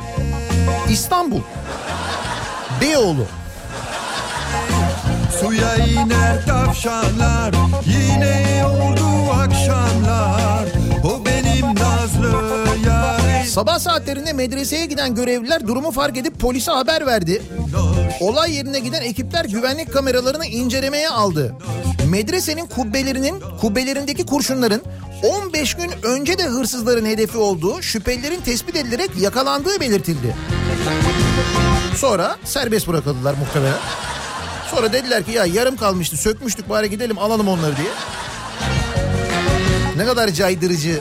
[0.91, 1.41] İstanbul.
[2.81, 3.27] Beyoğlu.
[5.41, 7.55] Suya iner tavşanlar
[7.87, 10.65] Yine oldu akşamlar
[11.05, 12.70] O benim nazlı
[13.51, 17.43] Sabah saatlerinde medreseye giden görevliler durumu fark edip polise haber verdi.
[18.21, 21.55] Olay yerine giden ekipler güvenlik kameralarını incelemeye aldı.
[22.11, 24.83] Medresenin kubbelerinin kubbelerindeki kurşunların
[25.23, 30.37] 15 gün önce de hırsızların hedefi olduğu şüphelilerin tespit edilerek yakalandığı belirtildi.
[31.97, 33.79] Sonra serbest bırakıldılar muhtemelen.
[34.71, 37.91] Sonra dediler ki ya yarım kalmıştı sökmüştük bari gidelim alalım onları diye.
[39.97, 41.01] Ne kadar caydırıcı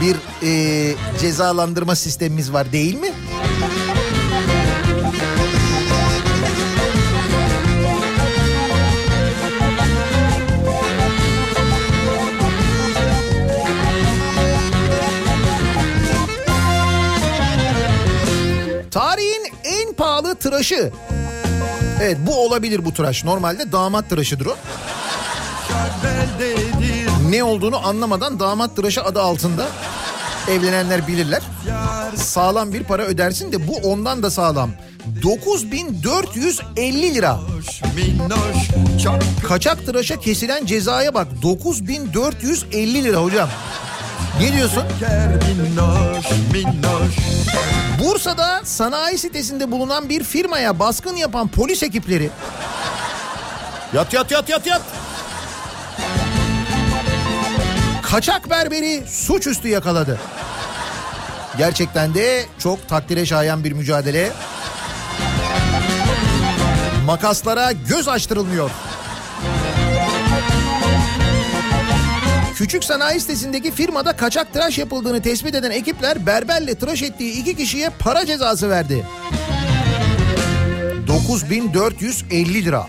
[0.00, 3.12] bir e, cezalandırma sistemimiz var değil mi?
[18.90, 20.92] Tarihin en pahalı tıraşı.
[22.02, 23.24] Evet bu olabilir bu tıraş.
[23.24, 24.56] Normalde damat tıraşıdır o.
[27.30, 29.66] Ne olduğunu anlamadan damat tıraşı adı altında
[30.50, 31.42] evlenenler bilirler.
[32.16, 34.70] Sağlam bir para ödersin de bu ondan da sağlam.
[35.22, 37.40] 9450 lira.
[39.48, 41.26] Kaçak tıraşa kesilen cezaya bak.
[41.42, 43.48] 9450 lira hocam.
[44.40, 44.82] Ne diyorsun?
[48.04, 52.30] Bursa'da sanayi sitesinde bulunan bir firmaya baskın yapan polis ekipleri
[53.94, 54.82] yat yat yat yat yat
[58.10, 60.18] kaçak berberi suçüstü yakaladı.
[61.58, 64.32] Gerçekten de çok takdire şayan bir mücadele.
[67.06, 68.70] Makaslara göz açtırılmıyor.
[72.54, 77.90] Küçük sanayi sitesindeki firmada kaçak tıraş yapıldığını tespit eden ekipler berberle tıraş ettiği iki kişiye
[77.98, 79.06] para cezası verdi.
[81.08, 82.86] 9450 lira.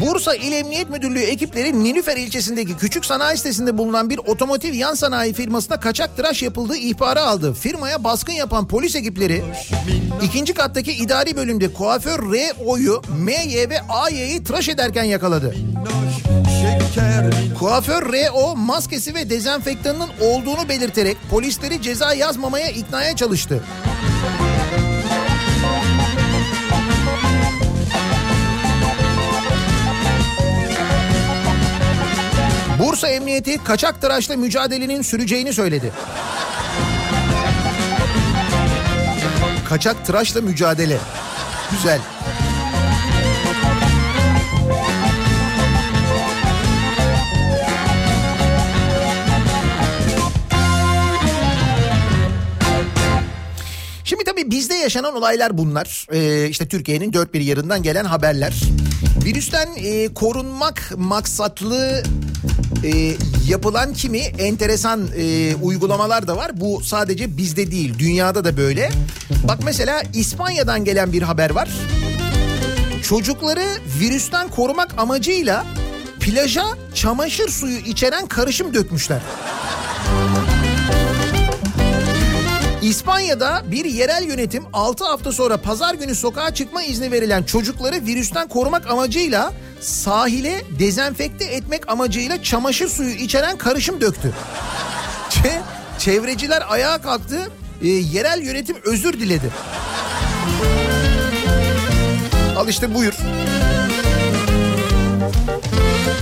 [0.00, 5.32] Bursa İl Emniyet Müdürlüğü ekipleri Nilüfer ilçesindeki küçük sanayi sitesinde bulunan bir otomotiv yan sanayi
[5.32, 7.54] firmasına kaçak tıraş yapıldığı ihbarı aldı.
[7.54, 9.42] Firmaya baskın yapan polis ekipleri
[10.22, 13.70] ikinci kattaki idari bölümde kuaför R.O.'yu M.Y.
[13.70, 15.54] ve A.Y.'yi tıraş ederken yakaladı.
[17.58, 18.56] Kuaför R.O.
[18.56, 23.62] maskesi ve dezenfektanının olduğunu belirterek polisleri ceza yazmamaya iknaya çalıştı.
[32.90, 35.92] Bursa Emniyeti kaçak tıraşla mücadelenin süreceğini söyledi.
[39.68, 40.98] Kaçak tıraşla mücadele.
[41.70, 42.00] Güzel.
[54.04, 56.06] Şimdi tabii bizde yaşanan olaylar bunlar.
[56.12, 58.54] Ee, işte Türkiye'nin dört bir yarından gelen haberler.
[59.24, 62.02] Virüsten e, korunmak maksatlı
[62.84, 63.16] e,
[63.48, 66.60] yapılan kimi enteresan e, uygulamalar da var.
[66.60, 68.90] Bu sadece bizde değil, dünyada da böyle.
[69.48, 71.68] Bak mesela İspanya'dan gelen bir haber var.
[73.02, 73.66] Çocukları
[74.00, 75.66] virüsten korumak amacıyla
[76.20, 79.20] plaja çamaşır suyu içeren karışım dökmüşler.
[82.90, 88.48] İspanya'da bir yerel yönetim 6 hafta sonra pazar günü sokağa çıkma izni verilen çocukları virüsten
[88.48, 94.32] korumak amacıyla sahile dezenfekte etmek amacıyla çamaşır suyu içeren karışım döktü.
[95.30, 95.60] Çe-
[95.98, 97.50] Çevreciler ayağa kalktı,
[97.82, 99.50] e, yerel yönetim özür diledi.
[102.56, 103.14] Al işte buyur.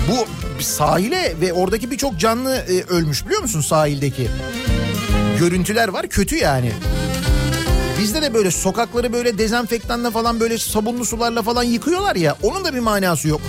[0.09, 0.27] Bu
[0.63, 4.31] sahile ve oradaki birçok canlı e, ölmüş biliyor musun sahildeki?
[5.39, 6.73] Görüntüler var kötü yani.
[7.99, 12.75] Bizde de böyle sokakları böyle dezenfektanla falan böyle sabunlu sularla falan yıkıyorlar ya onun da
[12.75, 13.41] bir manası yok.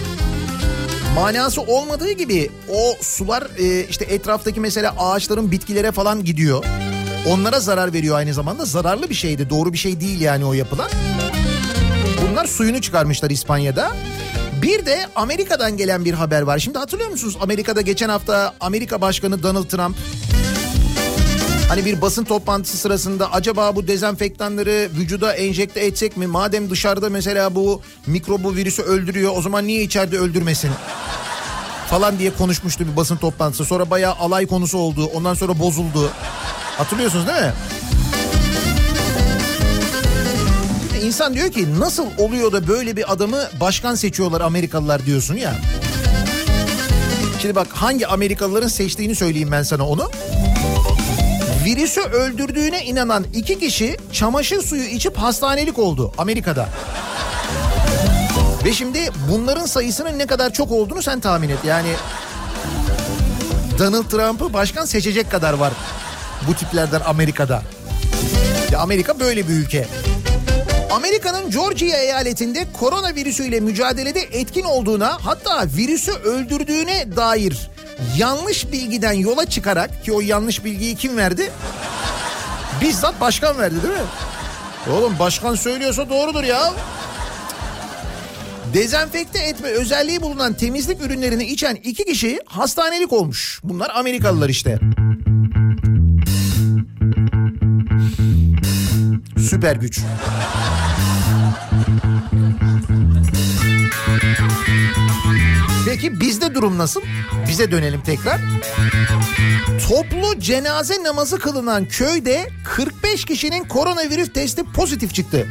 [1.16, 6.66] Manası olmadığı gibi o sular e, işte etraftaki mesela ağaçların bitkilere falan gidiyor.
[7.28, 8.66] Onlara zarar veriyor aynı zamanda.
[8.66, 9.50] Zararlı bir şeydi.
[9.50, 10.90] Doğru bir şey değil yani o yapılan.
[12.22, 13.92] Bunlar suyunu çıkarmışlar İspanya'da.
[14.62, 16.60] Bir de Amerika'dan gelen bir haber var.
[16.60, 17.38] Şimdi hatırlıyor musunuz?
[17.42, 19.96] Amerika'da geçen hafta Amerika Başkanı Donald Trump
[21.70, 26.28] Hani bir basın toplantısı sırasında acaba bu dezenfektanları vücuda enjekte etsek mi?
[26.28, 30.72] Madem dışarıda mesela bu mikrobu virüsü öldürüyor o zaman niye içeride öldürmesin?
[31.90, 33.66] Falan diye konuşmuştu bir basın toplantısı.
[33.66, 35.06] Sonra bayağı alay konusu oldu.
[35.16, 36.10] Ondan sonra bozuldu.
[36.78, 37.54] Hatırlıyorsunuz değil mi?
[41.04, 45.56] İnsan diyor ki nasıl oluyor da böyle bir adamı başkan seçiyorlar Amerikalılar diyorsun ya.
[47.42, 50.12] Şimdi bak hangi Amerikalıların seçtiğini söyleyeyim ben sana onu.
[51.66, 56.70] Virüsü öldürdüğüne inanan iki kişi çamaşır suyu içip hastanelik oldu Amerika'da.
[58.66, 61.60] Ve şimdi bunların sayısının ne kadar çok olduğunu sen tahmin et.
[61.66, 61.90] Yani
[63.80, 65.74] Donald Trump'ı başkan seçecek kadar var
[66.48, 67.62] bu tiplerden Amerika'da.
[68.72, 69.88] Ya Amerika böyle bir ülke.
[70.92, 77.70] Amerika'nın Georgia eyaletinde koronavirüsüyle mücadelede etkin olduğuna hatta virüsü öldürdüğüne dair
[78.18, 81.52] yanlış bilgiden yola çıkarak ki o yanlış bilgiyi kim verdi?
[82.82, 84.08] Bizzat başkan verdi değil mi?
[84.94, 86.74] Oğlum başkan söylüyorsa doğrudur ya.
[88.74, 93.60] Dezenfekte etme özelliği bulunan temizlik ürünlerini içen iki kişi hastanelik olmuş.
[93.64, 94.80] Bunlar Amerikalılar işte.
[99.50, 100.00] Süper güç.
[105.86, 107.02] Peki bizde durum nasıl?
[107.50, 108.42] Bize dönelim tekrar.
[109.88, 115.48] Toplu cenaze namazı kılınan köyde 45 kişinin koronavirüs testi pozitif çıktı.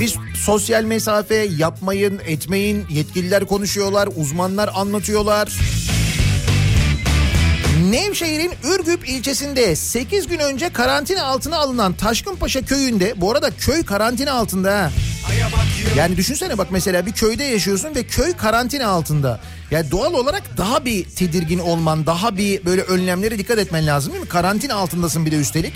[0.00, 5.52] Biz sosyal mesafe yapmayın, etmeyin, yetkililer konuşuyorlar, uzmanlar anlatıyorlar.
[7.90, 14.32] Nevşehir'in Ürgüp ilçesinde 8 gün önce karantina altına alınan Taşkınpaşa köyünde bu arada köy karantina
[14.32, 14.90] altında.
[15.96, 19.40] Yani düşünsene bak mesela bir köyde yaşıyorsun ve köy karantina altında.
[19.70, 24.24] Yani doğal olarak daha bir tedirgin olman, daha bir böyle önlemlere dikkat etmen lazım değil
[24.24, 24.28] mi?
[24.28, 25.72] Karantina altındasın bir de üstelik.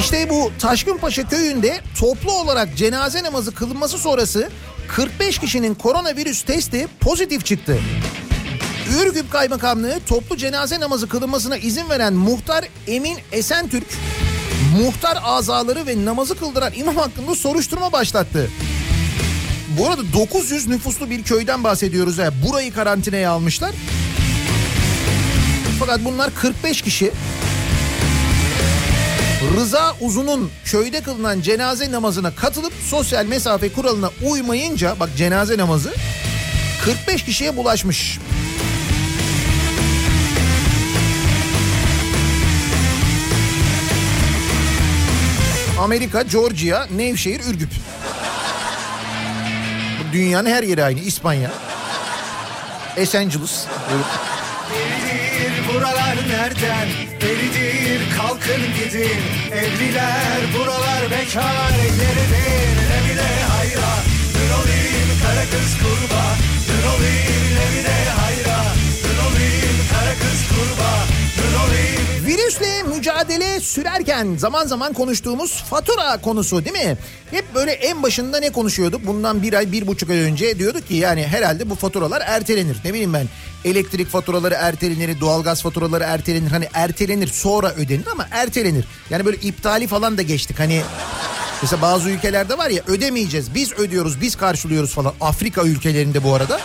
[0.00, 4.50] İşte bu Taşkınpaşa köyünde toplu olarak cenaze namazı kılınması sonrası
[4.88, 7.78] 45 kişinin koronavirüs testi pozitif çıktı.
[9.02, 13.86] Ürgüp Kaymakamlığı toplu cenaze namazı kılınmasına izin veren muhtar Emin Esentürk
[14.78, 18.50] muhtar azaları ve namazı kıldıran imam hakkında soruşturma başlattı.
[19.78, 22.18] Bu arada 900 nüfuslu bir köyden bahsediyoruz.
[22.18, 22.32] ya.
[22.48, 23.70] Burayı karantinaya almışlar.
[25.78, 27.12] Fakat bunlar 45 kişi.
[29.56, 35.94] Rıza Uzun'un köyde kılınan cenaze namazına katılıp sosyal mesafe kuralına uymayınca bak cenaze namazı
[36.84, 38.18] 45 kişiye bulaşmış.
[45.80, 47.68] Amerika, Georgia, Nevşehir, Ürgüp.
[50.12, 51.00] Dünyanın her yeri aynı.
[51.00, 51.50] İspanya.
[52.98, 53.66] Los Angeles.
[54.74, 56.88] Eridir buralar nereden?
[57.20, 59.22] Eridir kalkın gidin.
[59.52, 62.76] Evliler buralar bekar yeridir.
[62.90, 63.92] Ne bile hayra.
[64.34, 66.24] Dün olayım kara kız kurba.
[66.68, 68.62] Dün olayım ne bile hayra.
[69.04, 71.19] Dün olayım kara kız kurba.
[72.26, 76.96] Virüsle mücadele sürerken zaman zaman konuştuğumuz fatura konusu değil mi?
[77.30, 79.06] Hep böyle en başında ne konuşuyorduk?
[79.06, 82.76] Bundan bir ay, bir buçuk ay önce diyorduk ki yani herhalde bu faturalar ertelenir.
[82.84, 83.26] Ne bileyim ben
[83.64, 86.50] elektrik faturaları ertelenir, doğalgaz faturaları ertelenir.
[86.50, 88.84] Hani ertelenir sonra ödenir ama ertelenir.
[89.10, 90.58] Yani böyle iptali falan da geçtik.
[90.58, 90.82] Hani
[91.62, 95.12] mesela bazı ülkelerde var ya ödemeyeceğiz biz ödüyoruz biz karşılıyoruz falan.
[95.20, 96.60] Afrika ülkelerinde bu arada.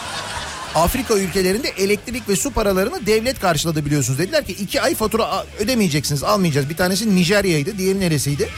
[0.76, 4.20] Afrika ülkelerinde elektrik ve su paralarını devlet karşıladı biliyorsunuz.
[4.20, 6.70] Dediler ki iki ay fatura ödemeyeceksiniz almayacağız.
[6.70, 8.50] Bir tanesi Nijerya'ydı diğeri neresiydi?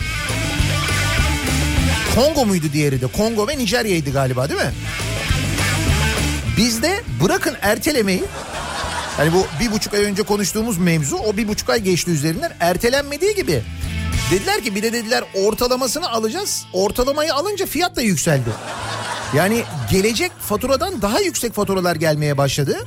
[2.15, 3.07] Kongo muydu diğeri de?
[3.07, 4.74] Kongo ve Nijerya'ydı galiba değil mi?
[6.57, 8.24] Bizde bırakın ertelemeyi
[9.18, 13.36] Hani bu bir buçuk ay önce konuştuğumuz mevzu o bir buçuk ay geçti üzerinden ertelenmediği
[13.36, 13.61] gibi.
[14.32, 16.65] Dediler ki bir de dediler ortalamasını alacağız.
[16.74, 18.49] Ortalamayı alınca fiyat da yükseldi.
[19.36, 22.78] Yani gelecek faturadan daha yüksek faturalar gelmeye başladı.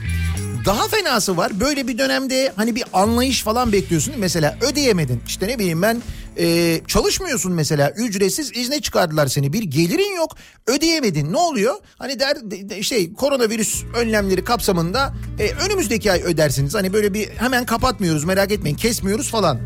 [0.67, 1.61] Daha fenası var.
[1.61, 4.15] Böyle bir dönemde hani bir anlayış falan bekliyorsun.
[4.19, 5.23] Mesela ödeyemedin.
[5.27, 6.03] İşte ne bileyim ben
[6.39, 7.91] e, çalışmıyorsun mesela.
[7.91, 9.53] Ücretsiz izne çıkardılar seni.
[9.53, 10.37] Bir gelirin yok.
[10.67, 11.33] Ödeyemedin.
[11.33, 11.75] Ne oluyor?
[11.99, 16.75] Hani der de- de- şey koronavirüs önlemleri kapsamında e, önümüzdeki ay ödersiniz.
[16.75, 18.77] Hani böyle bir hemen kapatmıyoruz merak etmeyin.
[18.77, 19.59] Kesmiyoruz falan.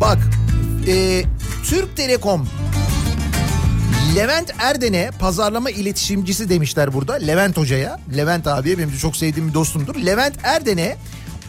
[0.00, 0.18] Bak
[0.88, 1.22] e,
[1.70, 2.48] Türk Telekom
[4.16, 7.14] Levent Erden'e pazarlama iletişimcisi demişler burada.
[7.14, 8.00] Levent Hoca'ya.
[8.16, 9.94] Levent abiye benim de çok sevdiğim bir dostumdur.
[9.94, 10.96] Levent Erden'e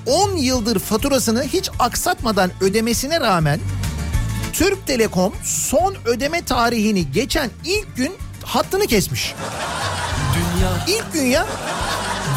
[0.05, 3.59] 10 yıldır faturasını hiç aksatmadan ödemesine rağmen
[4.53, 8.11] Türk Telekom son ödeme tarihini geçen ilk gün
[8.43, 9.35] hattını kesmiş.
[10.87, 11.47] İlk gün ya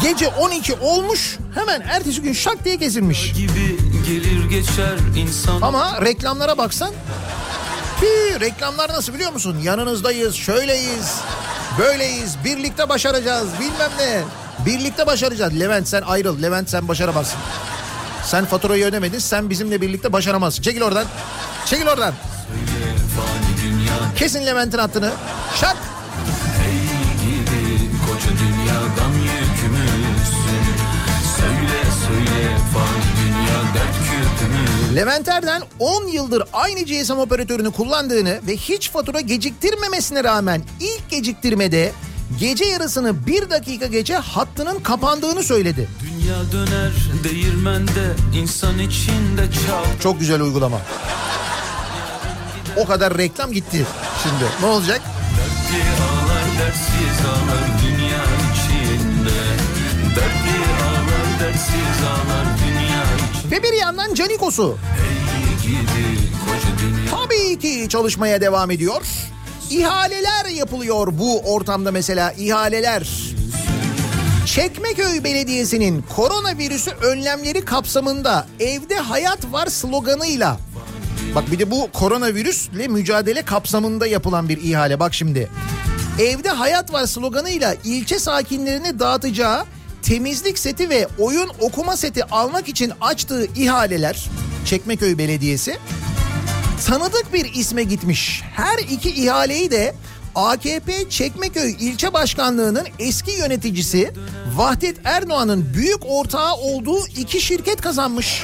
[0.03, 3.33] gece 12 olmuş hemen ertesi gün şak diye kesilmiş.
[3.33, 6.91] gibi gelir geçer insan Ama reklamlara baksan
[7.99, 9.57] Tüh, reklamlar nasıl biliyor musun?
[9.63, 11.21] Yanınızdayız, şöyleyiz,
[11.79, 14.21] böyleyiz, birlikte başaracağız, bilmem ne.
[14.65, 15.59] Birlikte başaracağız.
[15.59, 17.39] Levent sen ayrıl, Levent sen başaramazsın.
[18.25, 20.63] Sen faturayı ödemedin, sen bizimle birlikte başaramazsın.
[20.63, 21.05] Çekil oradan,
[21.65, 22.13] çekil oradan.
[24.15, 25.11] Kesin Levent'in hattını.
[25.61, 25.77] Şak!
[26.67, 26.77] Ey
[27.27, 30.65] gidi koca dünyadan yükümüzsün
[31.37, 33.14] Söyle söyle fani
[34.95, 41.91] Levent Erden 10 yıldır aynı GSM operatörünü kullandığını ve hiç fatura geciktirmemesine rağmen ilk geciktirmede
[42.39, 45.89] gece yarısını bir dakika geçe hattının kapandığını söyledi.
[46.01, 46.91] Dünya döner
[47.23, 50.81] değirmende insan içinde çal Çok güzel uygulama.
[52.77, 53.85] O kadar reklam gitti
[54.23, 54.43] şimdi.
[54.61, 55.01] Ne olacak?
[55.37, 58.23] Dertli ağlar dertsiz ağlar dünya
[58.53, 59.39] içinde
[60.15, 62.34] Dertli ağlar dertsiz ağlar
[63.51, 64.77] Ve bir yandan Canikos'u
[67.11, 69.01] tabii ki çalışmaya devam ediyor.
[69.69, 73.07] İhaleler yapılıyor bu ortamda mesela ihaleler.
[74.45, 80.57] Çekmeköy Belediyesi'nin koronavirüsü önlemleri kapsamında evde hayat var sloganıyla
[81.35, 85.49] Bak bir de bu koronavirüsle mücadele kapsamında yapılan bir ihale bak şimdi.
[86.19, 89.65] Evde hayat var sloganıyla ilçe sakinlerine dağıtacağı
[90.05, 94.25] temizlik seti ve oyun okuma seti almak için açtığı ihaleler
[94.65, 95.77] Çekmeköy Belediyesi
[96.87, 98.43] tanıdık bir isme gitmiş.
[98.55, 99.95] Her iki ihaleyi de
[100.35, 104.13] AKP Çekmeköy İlçe Başkanlığı'nın eski yöneticisi
[104.55, 108.43] Vahdet Erdoğan'ın büyük ortağı olduğu iki şirket kazanmış.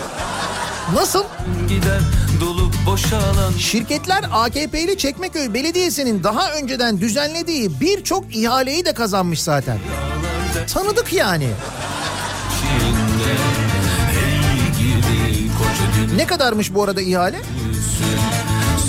[0.96, 1.24] Nasıl?
[1.70, 2.00] gider
[2.42, 9.78] dolup boşalan Şirketler AKP'li Çekmeköy Belediyesi'nin daha önceden düzenlediği birçok ihaleyi de kazanmış zaten.
[10.74, 11.48] Tanıdık yani.
[16.16, 17.42] Ne kadarmış bu arada ihale?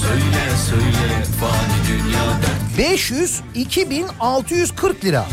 [0.01, 3.11] Söyle söyle fani dünya dert
[3.57, 5.27] 502.640 lira.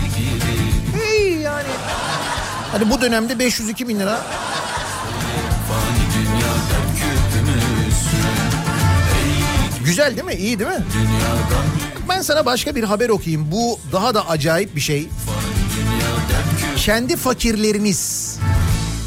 [1.12, 1.68] İyi yani.
[2.72, 4.22] Hadi bu dönemde 502 bin lira.
[9.86, 10.34] Güzel değil mi?
[10.34, 10.84] İyi değil mi?
[12.10, 13.52] Ben sana başka bir haber okuyayım.
[13.52, 15.08] Bu daha da acayip bir şey.
[16.86, 18.38] Kendi fakirleriniz,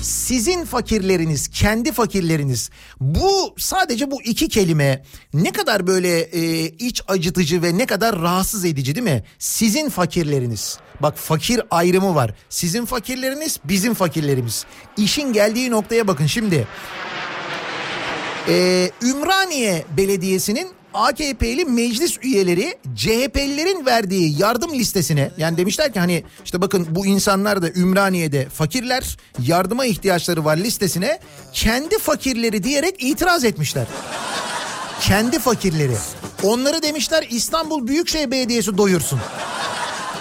[0.02, 2.70] sizin fakirleriniz, kendi fakirleriniz.
[3.00, 5.02] Bu sadece bu iki kelime
[5.34, 9.24] ne kadar böyle e, iç acıtıcı ve ne kadar rahatsız edici değil mi?
[9.38, 10.78] Sizin fakirleriniz.
[11.00, 12.34] Bak fakir ayrımı var.
[12.48, 14.64] Sizin fakirleriniz, bizim fakirlerimiz.
[14.96, 16.66] İşin geldiği noktaya bakın şimdi.
[18.48, 26.60] Ee, Ümraniye Belediyesi'nin AKP'li meclis üyeleri CHP'lilerin verdiği yardım listesine yani demişler ki hani işte
[26.60, 31.18] bakın bu insanlar da Ümraniye'de fakirler yardıma ihtiyaçları var listesine
[31.52, 33.86] kendi fakirleri diyerek itiraz etmişler.
[35.00, 35.96] Kendi fakirleri.
[36.42, 39.20] Onları demişler İstanbul Büyükşehir Belediyesi doyursun.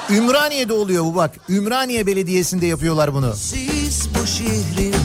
[0.10, 1.36] Ümraniye'de oluyor bu bak.
[1.50, 3.34] Ümraniye Belediyesi'nde yapıyorlar bunu.
[3.36, 4.96] Siz bu şehrin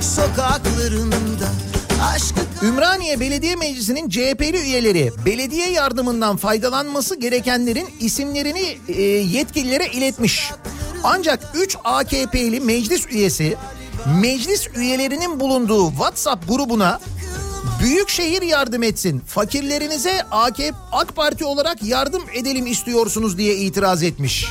[0.00, 1.48] sokaklarında
[2.02, 10.50] aşkı Ümraniye Belediye Meclisi'nin CHP'li üyeleri belediye yardımından faydalanması gerekenlerin isimlerini e, yetkililere iletmiş.
[11.04, 13.56] Ancak 3 AKP'li meclis üyesi
[14.20, 17.00] meclis üyelerinin bulunduğu WhatsApp grubuna
[17.82, 19.20] Büyükşehir yardım etsin.
[19.26, 24.46] Fakirlerinize AKP AK Parti olarak yardım edelim istiyorsunuz diye itiraz etmiş.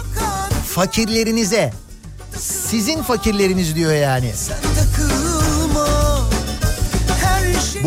[0.68, 1.74] Fakirlerinize.
[2.39, 4.34] Sizin fakirleriniz diyor yani.
[4.47, 4.97] şey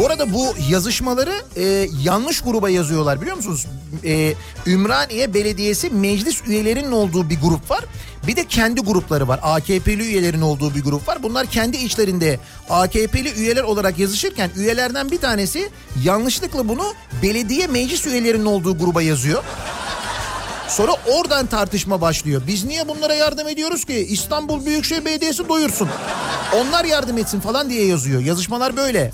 [0.01, 3.66] Bu arada bu yazışmaları e, yanlış gruba yazıyorlar biliyor musunuz?
[4.05, 4.34] E,
[4.66, 7.84] Ümraniye Belediyesi meclis üyelerinin olduğu bir grup var.
[8.26, 9.40] Bir de kendi grupları var.
[9.42, 11.22] AKP'li üyelerin olduğu bir grup var.
[11.22, 12.40] Bunlar kendi içlerinde
[12.70, 15.68] AKP'li üyeler olarak yazışırken üyelerden bir tanesi
[16.05, 19.44] yanlışlıkla bunu belediye meclis üyelerinin olduğu gruba yazıyor.
[20.71, 22.43] Sonra oradan tartışma başlıyor.
[22.47, 23.95] Biz niye bunlara yardım ediyoruz ki?
[23.95, 25.89] İstanbul Büyükşehir Belediyesi doyursun.
[26.57, 28.21] Onlar yardım etsin falan diye yazıyor.
[28.21, 29.12] Yazışmalar böyle.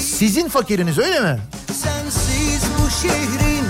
[0.00, 1.38] Sizin fakiriniz öyle mi?
[1.82, 3.66] sensiz bu şehrin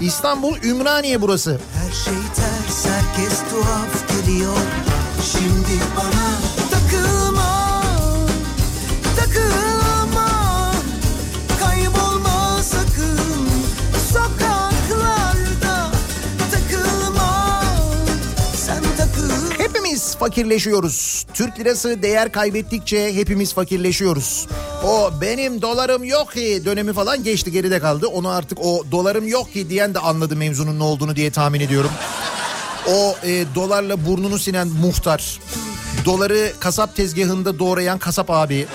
[0.00, 1.50] İstanbul Ümraniye burası.
[1.74, 4.56] her şey ters herkes tuhaf geliyor
[5.32, 6.47] Şimdi bana
[20.18, 21.26] fakirleşiyoruz.
[21.34, 24.46] Türk lirası değer kaybettikçe hepimiz fakirleşiyoruz.
[24.84, 28.06] O benim dolarım yok ki dönemi falan geçti geride kaldı.
[28.06, 31.90] Onu artık o dolarım yok ki diyen de anladı mevzunun ne olduğunu diye tahmin ediyorum.
[32.88, 35.40] O e, dolarla burnunu sinen muhtar.
[36.04, 38.66] Doları kasap tezgahında doğrayan kasap abi.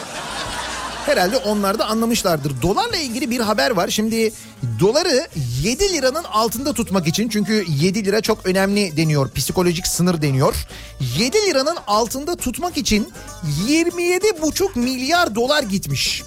[1.05, 2.61] Herhalde onlar da anlamışlardır.
[2.61, 3.87] Dolarla ilgili bir haber var.
[3.87, 4.33] Şimdi
[4.79, 5.27] doları
[5.61, 9.31] 7 liranın altında tutmak için çünkü 7 lira çok önemli deniyor.
[9.31, 10.55] Psikolojik sınır deniyor.
[11.17, 13.09] 7 liranın altında tutmak için
[13.67, 16.23] 27,5 milyar dolar gitmiş.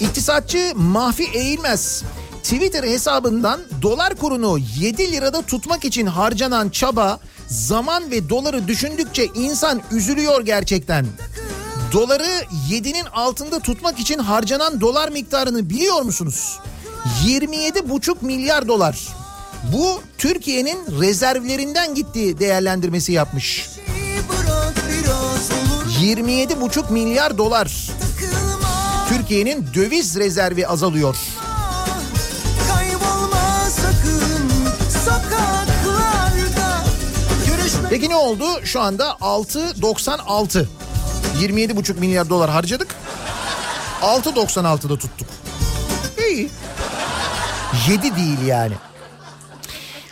[0.00, 2.02] İktisatçı Mahfi Eğilmez
[2.42, 9.82] Twitter hesabından dolar kurunu 7 lirada tutmak için harcanan çaba, zaman ve doları düşündükçe insan
[9.92, 11.06] üzülüyor gerçekten.
[11.92, 16.58] Doları 7'nin altında tutmak için harcanan dolar miktarını biliyor musunuz?
[17.24, 19.08] 27,5 milyar dolar.
[19.72, 23.68] Bu Türkiye'nin rezervlerinden gittiği değerlendirmesi yapmış.
[24.28, 27.90] Bırak biraz olur 27,5 milyar dolar.
[29.08, 31.16] Türkiye'nin döviz rezervi azalıyor.
[37.90, 38.44] Peki ne oldu?
[38.64, 40.66] Şu anda 6.96.
[41.42, 42.94] 27,5 milyar dolar harcadık.
[44.02, 45.28] 6.96'da tuttuk.
[46.28, 46.48] İyi.
[47.88, 48.74] 7 değil yani.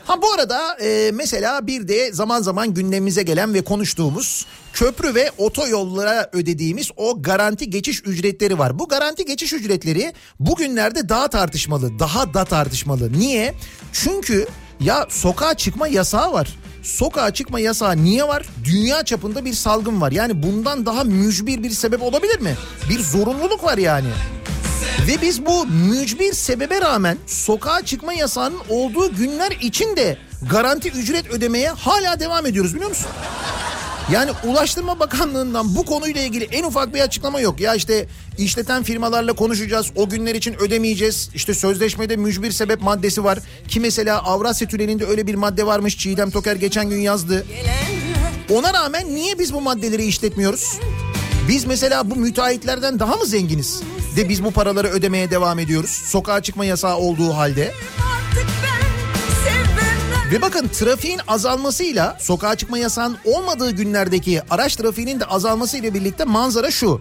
[0.05, 5.31] Ha bu arada e, mesela bir de zaman zaman gündemimize gelen ve konuştuğumuz köprü ve
[5.39, 8.79] otoyollara ödediğimiz o garanti geçiş ücretleri var.
[8.79, 13.13] Bu garanti geçiş ücretleri bugünlerde daha tartışmalı, daha da tartışmalı.
[13.13, 13.55] Niye?
[13.93, 14.47] Çünkü
[14.81, 16.49] ya sokağa çıkma yasağı var.
[16.83, 18.47] Sokağa çıkma yasağı niye var?
[18.65, 20.13] Dünya çapında bir salgın var.
[20.13, 22.57] Yani bundan daha mücbir bir sebep olabilir mi?
[22.91, 24.09] Bir zorunluluk var yani.
[25.09, 30.19] Ve biz bu mücbir sebebe rağmen sokağa çıkma yasağının olduğu günler için de
[30.51, 33.07] garanti ücret ödemeye hala devam ediyoruz biliyor musun?
[34.13, 37.61] Yani Ulaştırma Bakanlığı'ndan bu konuyla ilgili en ufak bir açıklama yok.
[37.61, 38.07] Ya işte
[38.39, 39.87] işleten firmalarla konuşacağız.
[39.97, 41.31] O günler için ödemeyeceğiz.
[41.35, 43.39] İşte sözleşmede mücbir sebep maddesi var.
[43.69, 45.99] Ki mesela Avrasya Tüneli'nde öyle bir madde varmış.
[45.99, 47.47] Çiğdem Toker geçen gün yazdı.
[48.55, 50.79] Ona rağmen niye biz bu maddeleri işletmiyoruz?
[51.49, 53.83] Biz mesela bu müteahhitlerden daha mı zenginiz?
[54.17, 55.91] De biz bu paraları ödemeye devam ediyoruz.
[55.91, 57.73] Sokağa çıkma yasağı olduğu halde.
[60.31, 66.71] Ve bakın trafiğin azalmasıyla sokağa çıkma yasağının olmadığı günlerdeki araç trafiğinin de azalmasıyla birlikte manzara
[66.71, 67.01] şu.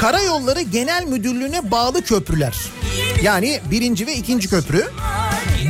[0.00, 2.54] Karayolları Genel Müdürlüğü'ne bağlı köprüler.
[3.22, 4.86] Yani birinci ve ikinci köprü.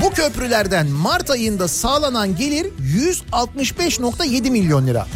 [0.02, 2.66] Bu köprülerden Mart ayında sağlanan gelir
[3.22, 5.06] 165.7 milyon lira.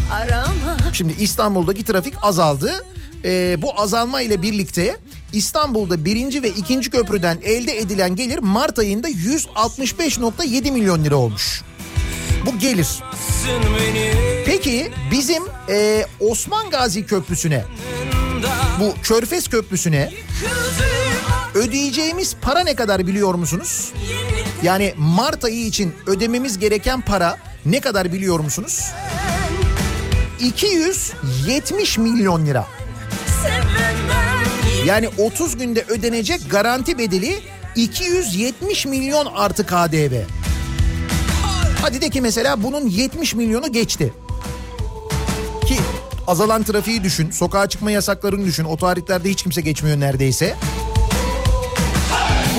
[0.93, 2.85] Şimdi İstanbul'daki trafik azaldı.
[3.25, 4.97] Ee, bu azalma ile birlikte
[5.33, 11.63] İstanbul'da birinci ve ikinci köprüden elde edilen gelir Mart ayında 165.7 milyon lira olmuş.
[12.47, 12.89] Bu gelir.
[14.47, 17.65] Peki bizim e, Osman Gazi Köprüsü'ne
[18.81, 20.11] bu Körfez Köprüsü'ne
[21.55, 23.93] ödeyeceğimiz para ne kadar biliyor musunuz?
[24.63, 28.85] Yani Mart ayı için ödememiz gereken para ne kadar biliyor musunuz?
[30.41, 32.67] 270 milyon lira.
[34.87, 37.39] Yani 30 günde ödenecek garanti bedeli
[37.77, 40.23] 270 milyon artı KDV.
[41.83, 44.13] Hadi de ki mesela bunun 70 milyonu geçti.
[45.67, 45.77] Ki
[46.27, 48.65] azalan trafiği düşün, sokağa çıkma yasaklarını düşün.
[48.65, 50.55] O tarihlerde hiç kimse geçmiyor neredeyse.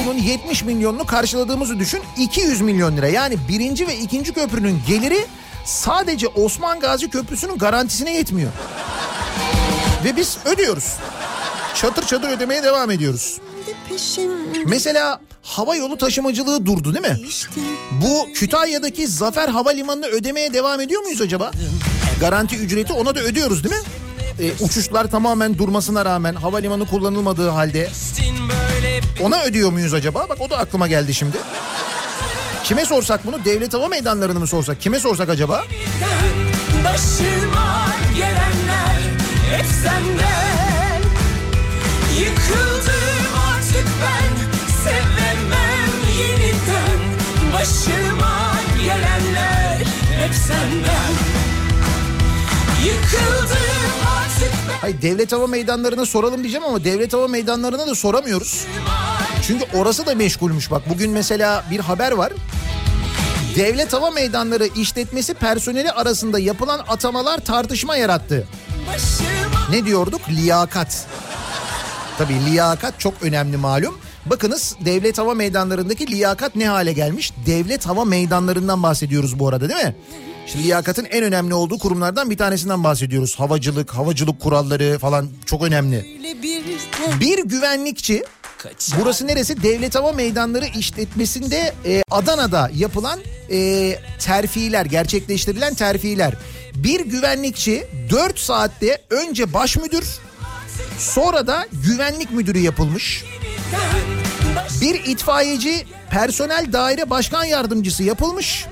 [0.06, 3.08] Bunun 70 milyonunu karşıladığımızı düşün 200 milyon lira.
[3.08, 5.26] Yani birinci ve ikinci köprünün geliri
[5.66, 8.52] sadece Osman Gazi Köprüsü'nün garantisine yetmiyor.
[10.06, 10.94] Ve biz ödüyoruz.
[11.76, 13.38] Çatır çatır ödemeye devam ediyoruz.
[14.66, 17.20] Mesela hava yolu taşımacılığı durdu değil mi?
[17.92, 21.52] Bu Kütahya'daki Zafer Havalimanı'nı ödemeye devam ediyor muyuz acaba?
[22.20, 23.82] Garanti ücreti ona da ödüyoruz değil mi?
[24.40, 27.90] E, uçuşlar tamamen durmasına rağmen havalimanı kullanılmadığı halde
[29.22, 30.26] ona ödüyor muyuz acaba?
[30.30, 31.38] Bak o da aklıma geldi şimdi.
[32.64, 33.46] Kime sorsak bunu?
[33.46, 34.82] Devlet hava meydanlarını mı sorsak?
[34.82, 35.64] Kime sorsak acaba?
[36.86, 37.86] Başıma
[38.16, 38.65] gelenler
[39.52, 41.02] hep senden
[42.20, 44.32] Yıkıldım artık ben
[44.84, 47.00] sevemem yeniden
[47.54, 49.78] Başıma gelenler
[50.20, 51.14] hep senden
[52.86, 58.66] Yıkıldım artık ben Hayır devlet hava meydanlarına soralım diyeceğim ama devlet hava meydanlarına da soramıyoruz.
[59.48, 60.90] Çünkü orası da meşgulmüş bak.
[60.90, 62.34] Bugün mesela bir haber var.
[63.56, 68.48] Devlet hava meydanları işletmesi personeli arasında yapılan atamalar tartışma yarattı.
[69.70, 70.22] Ne diyorduk?
[70.30, 71.08] Liyakat.
[72.18, 73.98] Tabii liyakat çok önemli malum.
[74.26, 77.34] Bakınız devlet hava meydanlarındaki liyakat ne hale gelmiş?
[77.46, 79.96] Devlet hava meydanlarından bahsediyoruz bu arada değil mi?
[80.48, 83.40] Şimdi liyakatın en önemli olduğu kurumlardan bir tanesinden bahsediyoruz.
[83.40, 86.06] Havacılık, havacılık kuralları falan çok önemli.
[87.20, 88.24] Bir güvenlikçi
[89.00, 89.64] burası neresi?
[89.64, 93.20] Devlet Hava Meydanları işletmesinde e, Adana'da yapılan
[93.52, 96.34] e, terfiler, gerçekleştirilen terfiler.
[96.76, 100.06] Bir güvenlikçi 4 saatte önce baş müdür
[101.00, 103.24] sonra da güvenlik müdürü yapılmış.
[104.82, 108.66] Bir itfaiyeci personel daire başkan yardımcısı yapılmış.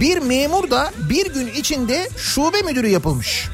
[0.00, 3.48] Bir memur da bir gün içinde şube müdürü yapılmış.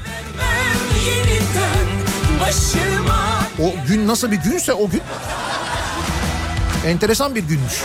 [3.59, 5.01] O gün nasıl bir günse o gün
[6.85, 7.81] enteresan bir günmüş.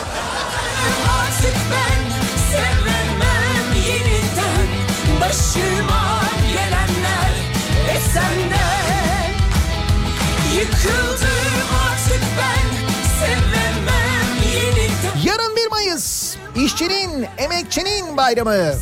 [5.29, 6.23] Başıma
[6.53, 7.33] gelenler
[7.89, 9.33] hep senden
[10.57, 12.67] Yıkıldım artık ben
[13.19, 18.73] sevemem yeniden Yarın 1 Mayıs işçinin, emekçinin bayramı.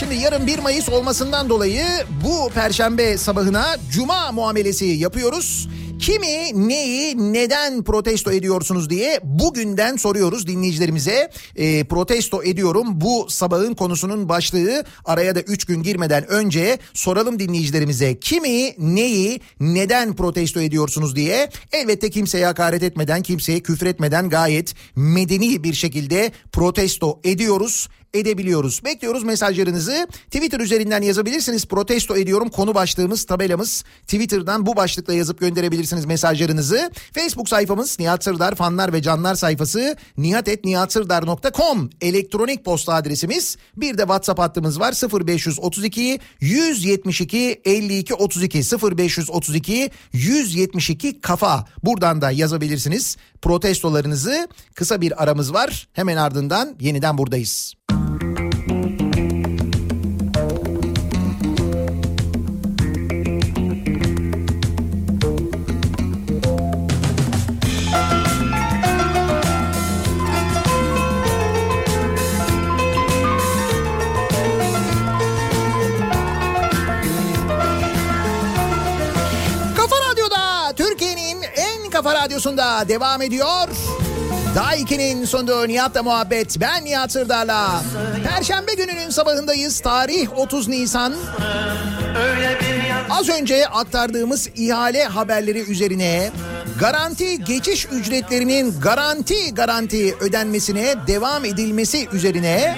[0.00, 1.84] Şimdi yarın 1 Mayıs olmasından dolayı
[2.24, 5.68] bu perşembe sabahına cuma muamelesi yapıyoruz.
[5.98, 11.30] Kimi, neyi, neden protesto ediyorsunuz diye bugünden soruyoruz dinleyicilerimize.
[11.56, 18.20] E, protesto ediyorum bu sabahın konusunun başlığı araya da 3 gün girmeden önce soralım dinleyicilerimize.
[18.20, 21.50] Kimi, neyi, neden protesto ediyorsunuz diye.
[21.72, 28.84] Elbette kimseye hakaret etmeden, kimseye küfür etmeden gayet medeni bir şekilde protesto ediyoruz edebiliyoruz.
[28.84, 30.08] Bekliyoruz mesajlarınızı.
[30.24, 31.66] Twitter üzerinden yazabilirsiniz.
[31.66, 33.84] Protesto ediyorum konu başlığımız, tabelamız.
[34.02, 36.90] Twitter'dan bu başlıkla yazıp gönderebilirsiniz mesajlarınızı.
[37.12, 43.56] Facebook sayfamız Nihat Sırdar fanlar ve canlar sayfası nihatetnihatsırdar.com elektronik posta adresimiz.
[43.76, 44.92] Bir de WhatsApp hattımız var
[45.26, 51.64] 0532 172 52 32 0532 172 kafa.
[51.82, 54.48] Buradan da yazabilirsiniz protestolarınızı.
[54.74, 55.88] Kısa bir aramız var.
[55.92, 57.77] Hemen ardından yeniden buradayız.
[82.38, 83.68] Radyosunda devam ediyor.
[84.54, 86.60] Daiki'nin sunduğu Nihat'la muhabbet.
[86.60, 87.82] Ben Nihat Sırdar'la.
[88.24, 89.80] Perşembe gününün sabahındayız.
[89.80, 91.14] Tarih 30 Nisan.
[93.10, 96.30] Az önce aktardığımız ihale haberleri üzerine
[96.80, 102.76] garanti geçiş ücretlerinin garanti garanti ödenmesine devam edilmesi üzerine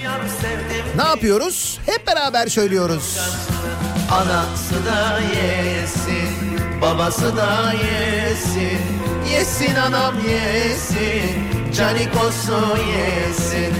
[0.96, 1.78] ne yapıyoruz?
[1.86, 3.18] Hep beraber söylüyoruz.
[4.10, 6.49] Anası da yesin,
[6.82, 8.80] babası da yesin.
[9.32, 13.74] Yesin anam yesin, canikosu yesin.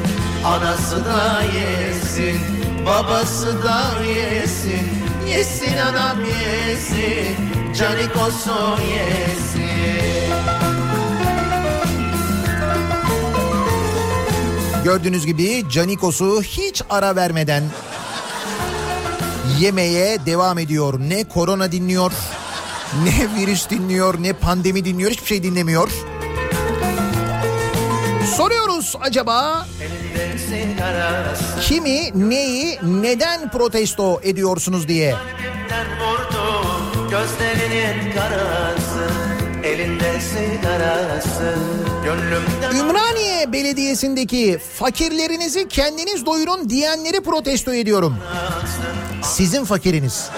[0.44, 2.40] Anası da yesin,
[2.86, 4.88] babası da yesin.
[5.28, 7.36] Yesin anam yesin,
[7.78, 9.60] canikosu yesin.
[14.84, 17.64] Gördüğünüz gibi Canikos'u hiç ara vermeden
[19.58, 21.00] yemeye devam ediyor.
[21.00, 22.12] Ne korona dinliyor,
[23.04, 25.90] ne virüs dinliyor, ne pandemi dinliyor, hiçbir şey dinlemiyor.
[28.36, 29.66] Soruyoruz acaba
[31.60, 35.14] kimi, neyi, neden protesto ediyorsunuz diye.
[42.80, 48.16] Ümraniye Belediyesi'ndeki fakirlerinizi kendiniz doyurun diyenleri protesto ediyorum.
[49.22, 50.30] Sizin fakiriniz.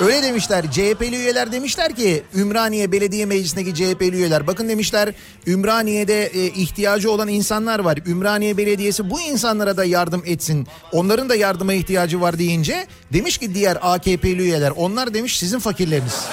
[0.00, 5.14] Öyle demişler CHP'li üyeler demişler ki Ümraniye Belediye Meclisi'ndeki CHP'li üyeler bakın demişler
[5.46, 7.98] Ümraniye'de e, ihtiyacı olan insanlar var.
[8.06, 10.66] Ümraniye Belediyesi bu insanlara da yardım etsin.
[10.92, 16.24] Onların da yardıma ihtiyacı var deyince demiş ki diğer AKP'li üyeler onlar demiş sizin fakirleriniz.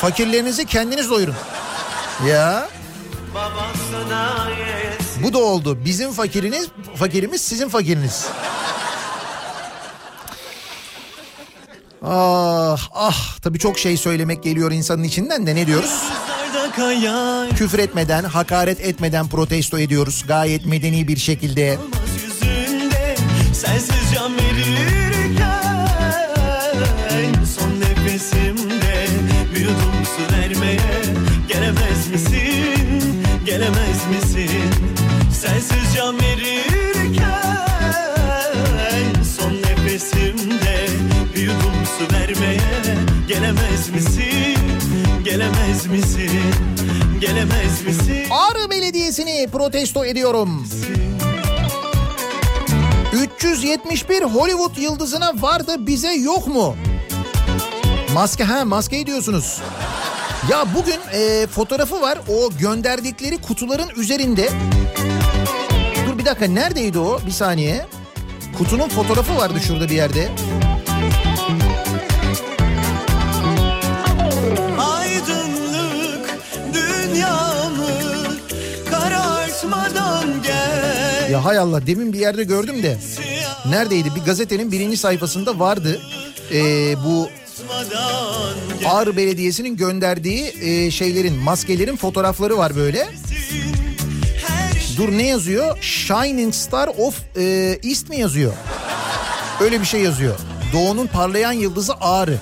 [0.00, 1.34] Fakirlerinizi kendiniz doyurun.
[2.28, 2.68] Ya
[5.22, 5.78] bu da oldu.
[5.84, 8.26] Bizim fakiriniz fakirimiz sizin fakiriniz.
[12.08, 15.90] Ah ah tabii çok şey söylemek geliyor insanın içinden de ne diyoruz?
[17.56, 20.24] Küfür etmeden, hakaret etmeden protesto ediyoruz.
[20.28, 21.78] Gayet medeni bir şekilde.
[22.14, 23.16] yüzünde
[23.52, 25.86] Sensiz can verirken
[27.58, 29.06] Son nefesimde
[29.54, 30.80] Bir yudum su vermeye
[31.48, 34.70] Gelemez misin, gelemez misin
[35.32, 36.15] Sensiz can
[43.36, 44.58] Gelemez misin,
[45.24, 46.30] gelemez misin
[47.20, 50.68] Gelemez misin Ağrı Belediyesi'ni protesto ediyorum.
[53.12, 56.76] 371 Hollywood yıldızına vardı bize yok mu?
[58.14, 59.60] Maske ha maskeyi diyorsunuz.
[60.50, 64.50] Ya bugün e, fotoğrafı var o gönderdikleri kutuların üzerinde.
[66.06, 67.86] Dur bir dakika neredeydi o bir saniye.
[68.58, 70.28] Kutunun fotoğrafı vardı şurada bir yerde.
[81.36, 82.96] Ya hay Allah demin bir yerde gördüm de.
[83.68, 84.14] Neredeydi?
[84.14, 86.00] Bir gazetenin birinci sayfasında vardı.
[86.52, 87.28] Ee, bu.
[88.86, 93.08] Ağrı Belediyesi'nin gönderdiği e, şeylerin, maskelerin fotoğrafları var böyle.
[94.96, 95.78] Dur ne yazıyor?
[95.80, 97.42] Shining Star of e,
[97.84, 98.52] East mi yazıyor?
[99.60, 100.34] Öyle bir şey yazıyor.
[100.72, 102.38] Doğu'nun parlayan yıldızı Ağrı.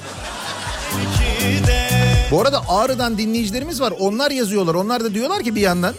[2.30, 3.94] Bu arada Ağrı'dan dinleyicilerimiz var.
[3.98, 4.74] Onlar yazıyorlar.
[4.74, 5.94] Onlar da diyorlar ki bir yandan.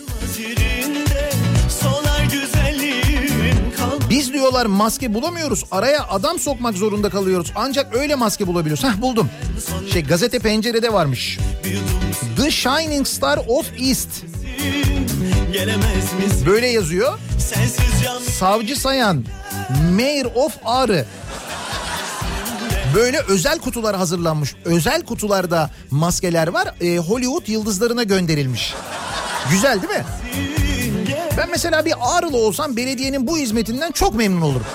[4.36, 5.64] Diyorlar maske bulamıyoruz.
[5.72, 7.52] Araya adam sokmak zorunda kalıyoruz.
[7.56, 8.84] Ancak öyle maske bulabiliyoruz.
[8.84, 9.30] Heh buldum.
[9.94, 11.40] Şey gazete pencerede varmış.
[12.38, 14.10] The Shining Star of East.
[16.46, 17.20] Böyle yazıyor.
[18.40, 19.26] Savcı Sayan.
[19.92, 21.06] Mayor of Ağrı.
[22.96, 24.56] Böyle özel kutular hazırlanmış.
[24.66, 26.76] Özel kutularda maskeler var.
[26.82, 28.74] Ee, Hollywood yıldızlarına gönderilmiş.
[29.52, 30.06] Güzel değil mi?
[31.38, 34.66] Ben mesela bir Ağrılı olsam belediyenin bu hizmetinden çok memnun olurum.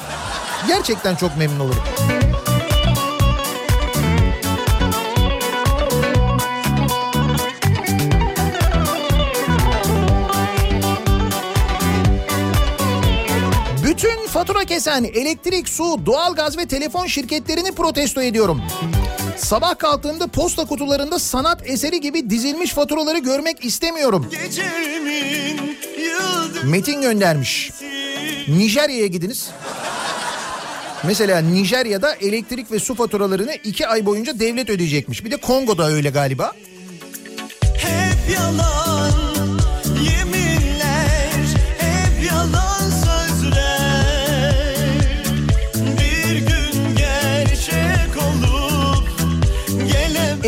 [0.69, 1.83] Gerçekten çok memnun olurum.
[13.85, 18.63] Bütün fatura kesen elektrik, su, doğalgaz ve telefon şirketlerini protesto ediyorum.
[19.41, 24.27] Sabah kalktığımda posta kutularında sanat eseri gibi dizilmiş faturaları görmek istemiyorum.
[26.65, 27.71] Metin göndermiş.
[28.49, 29.51] Nijerya'ya gidiniz.
[31.05, 35.25] Mesela Nijerya'da elektrik ve su faturalarını iki ay boyunca devlet ödeyecekmiş.
[35.25, 36.53] Bir de Kongo'da öyle galiba.
[37.79, 39.30] hep yalan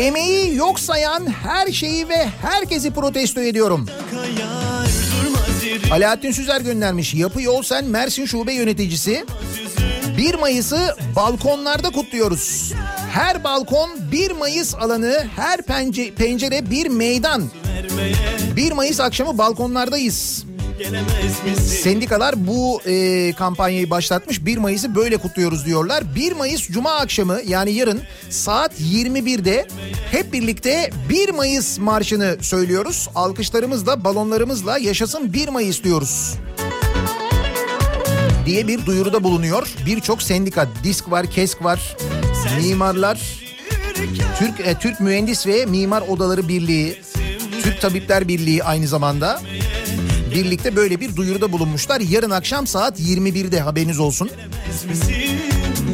[0.03, 3.87] Emeği yok sayan her şeyi ve herkesi protesto ediyorum.
[5.91, 7.13] Alaaddin Süzer göndermiş.
[7.13, 9.25] Yapı Yol Sen Mersin Şube Yöneticisi.
[10.17, 12.73] 1 Mayıs'ı balkonlarda kutluyoruz.
[13.13, 17.43] Her balkon 1 Mayıs alanı, her pence, pencere bir meydan.
[18.55, 20.45] 1 Mayıs akşamı balkonlardayız.
[21.59, 24.45] Sendikalar bu e, kampanyayı başlatmış.
[24.45, 26.15] 1 Mayıs'ı böyle kutluyoruz diyorlar.
[26.15, 29.67] 1 Mayıs Cuma akşamı yani yarın saat 21'de
[30.11, 33.09] hep birlikte 1 Mayıs marşını söylüyoruz.
[33.15, 36.33] Alkışlarımızla, balonlarımızla yaşasın 1 Mayıs diyoruz.
[38.45, 39.67] Diye bir duyuruda bulunuyor.
[39.85, 41.97] Birçok sendika, disk var, kesk var,
[42.61, 43.43] mimarlar,
[44.39, 47.01] Türk e, Türk Mühendis ve Mimar Odaları Birliği,
[47.63, 49.41] Türk Tabipler Birliği aynı zamanda
[50.33, 52.01] birlikte böyle bir duyuruda bulunmuşlar.
[52.01, 54.29] Yarın akşam saat 21'de haberiniz olsun.
[54.89, 55.39] misin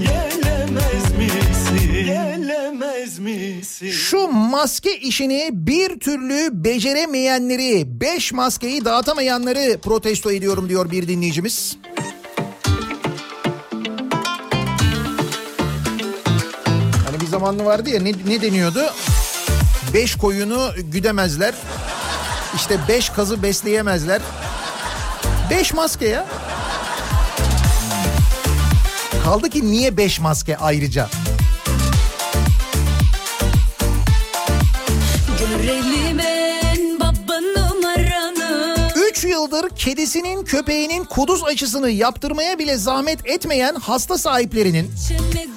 [0.02, 10.70] gelemez misin gelemez misin Şu maske işini bir türlü beceremeyenleri, 5 maskeyi dağıtamayanları protesto ediyorum
[10.70, 11.78] diyor bir dinleyicimiz.
[17.06, 18.82] Hani bir zamanlı vardı ya ne, ne deniyordu?
[19.94, 21.54] 5 koyunu güdemezler.
[22.56, 24.22] İşte 5 kazı besleyemezler.
[25.50, 26.26] 5 maske ya.
[29.24, 31.10] Kaldı ki niye 5 maske ayrıca?
[38.96, 44.92] 3 yıldır kedisinin köpeğinin kuduz aşısını yaptırmaya bile zahmet etmeyen hasta sahiplerinin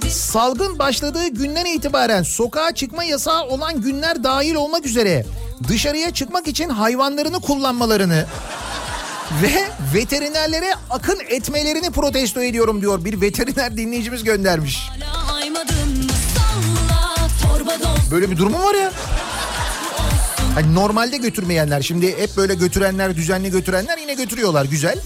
[0.09, 5.26] salgın başladığı günden itibaren sokağa çıkma yasağı olan günler dahil olmak üzere
[5.69, 8.27] dışarıya çıkmak için hayvanlarını kullanmalarını
[9.43, 14.89] ve veterinerlere akın etmelerini protesto ediyorum diyor bir veteriner dinleyicimiz göndermiş.
[18.11, 18.93] Böyle bir durumu var ya.
[20.55, 24.99] Hani normalde götürmeyenler şimdi hep böyle götürenler düzenli götürenler yine götürüyorlar güzel.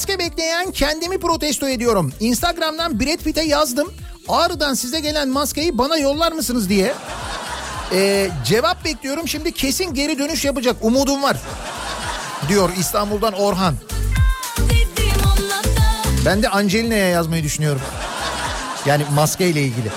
[0.00, 2.12] Maske bekleyen kendimi protesto ediyorum.
[2.20, 3.92] Instagram'dan Brad Pitt'e yazdım.
[4.28, 6.94] Ağrı'dan size gelen maskeyi bana yollar mısınız diye.
[7.92, 11.36] Ee, cevap bekliyorum şimdi kesin geri dönüş yapacak umudum var.
[12.48, 13.74] Diyor İstanbul'dan Orhan.
[16.26, 17.82] Ben de Angelina'ya yazmayı düşünüyorum.
[18.86, 19.90] Yani maskeyle ilgili.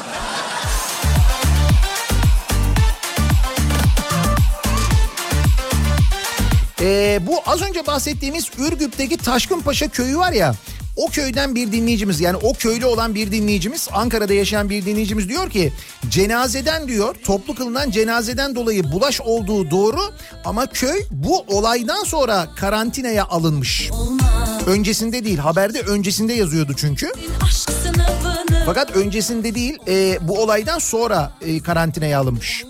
[6.84, 10.55] Ee, bu az önce bahsettiğimiz Ürgüp'teki Taşkınpaşa köyü var ya
[10.97, 15.49] o köyden bir dinleyicimiz yani o köylü olan bir dinleyicimiz Ankara'da yaşayan bir dinleyicimiz diyor
[15.49, 15.73] ki
[16.09, 20.01] cenazeden diyor toplu kılınan cenazeden dolayı bulaş olduğu doğru
[20.45, 23.89] ama köy bu olaydan sonra karantinaya alınmış.
[24.67, 27.11] Öncesinde değil haberde öncesinde yazıyordu çünkü.
[28.65, 32.63] Fakat öncesinde değil e, bu olaydan sonra e, karantinaya alınmış.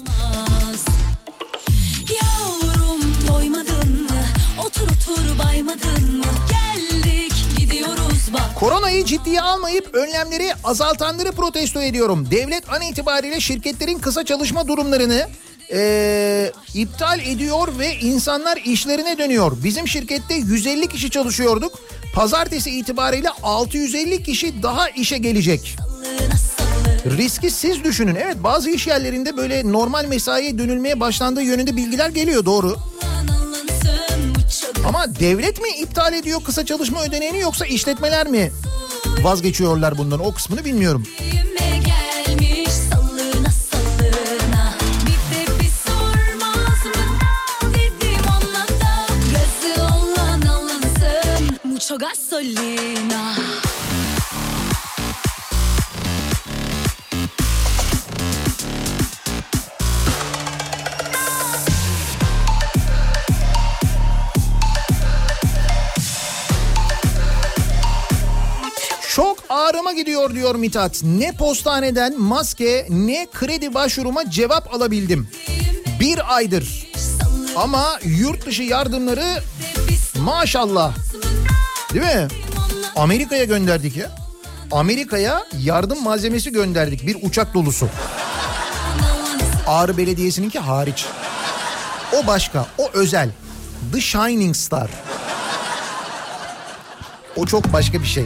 [8.64, 12.28] Koronayı ciddiye almayıp önlemleri azaltanları protesto ediyorum.
[12.32, 15.28] Devlet an itibariyle şirketlerin kısa çalışma durumlarını
[15.74, 19.52] e, iptal ediyor ve insanlar işlerine dönüyor.
[19.64, 21.80] Bizim şirkette 150 kişi çalışıyorduk.
[22.16, 25.76] Pazartesi itibariyle 650 kişi daha işe gelecek.
[27.18, 28.16] Riski siz düşünün.
[28.16, 32.78] Evet bazı iş yerlerinde böyle normal mesaiye dönülmeye başlandığı yönünde bilgiler geliyor doğru.
[34.88, 38.52] Ama devlet mi iptal ediyor kısa çalışma ödeneğini yoksa işletmeler mi
[39.22, 40.20] vazgeçiyorlar bundan?
[40.20, 41.04] O kısmını bilmiyorum.
[52.44, 53.63] Yüreğime
[69.84, 71.04] Ağrıma gidiyor diyor Mithat.
[71.04, 75.28] Ne postaneden maske ne kredi başvuruma cevap alabildim.
[76.00, 76.88] Bir aydır.
[77.56, 79.44] Ama yurt dışı yardımları
[80.20, 80.94] maşallah.
[81.94, 82.28] Değil mi?
[82.96, 84.12] Amerika'ya gönderdik ya.
[84.72, 87.08] Amerika'ya yardım malzemesi gönderdik.
[87.08, 87.90] Bir uçak dolusu.
[89.68, 91.06] Ağrı Belediyesi'ninki hariç.
[92.14, 93.30] O başka, o özel.
[93.94, 94.90] The Shining Star.
[97.36, 98.26] O çok başka bir şey.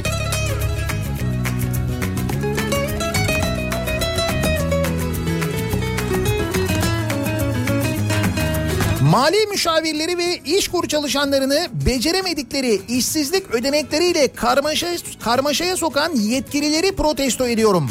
[9.18, 14.88] Mali müşavirleri ve iş kur çalışanlarını beceremedikleri işsizlik ödenekleriyle karmaşa,
[15.20, 17.90] karmaşaya sokan yetkilileri protesto ediyorum.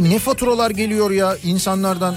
[0.00, 2.16] Abi ne faturalar geliyor ya insanlardan.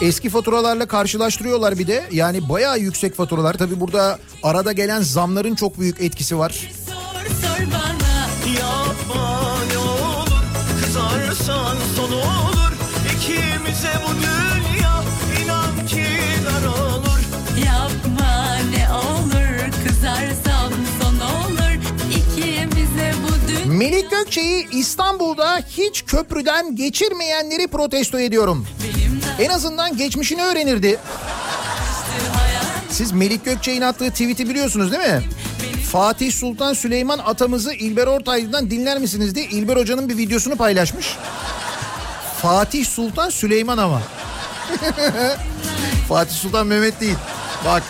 [0.00, 2.04] Eski faturalarla karşılaştırıyorlar bir de.
[2.12, 3.54] Yani bayağı yüksek faturalar.
[3.54, 6.50] Tabi burada arada gelen zamların çok büyük etkisi var.
[6.86, 6.94] sor
[7.42, 8.28] sor bana
[8.60, 10.42] Yapma ne olur
[10.84, 12.53] Kızarsan sonu olur
[24.24, 28.66] Gökçe'yi İstanbul'da hiç köprüden geçirmeyenleri protesto ediyorum.
[29.38, 30.98] En azından geçmişini öğrenirdi.
[32.90, 35.22] Siz Melik Gökçe'nin attığı tweet'i biliyorsunuz değil mi?
[35.92, 41.16] Fatih Sultan Süleyman atamızı İlber Ortaylı'dan dinler misiniz diye İlber Hoca'nın bir videosunu paylaşmış.
[42.42, 44.02] Fatih Sultan Süleyman ama.
[46.08, 47.16] Fatih Sultan Mehmet değil.
[47.64, 47.82] Bak.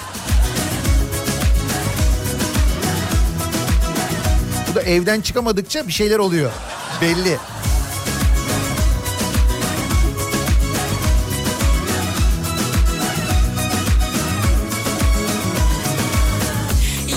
[4.84, 6.50] Evden çıkamadıkça bir şeyler oluyor.
[7.00, 7.38] Belli.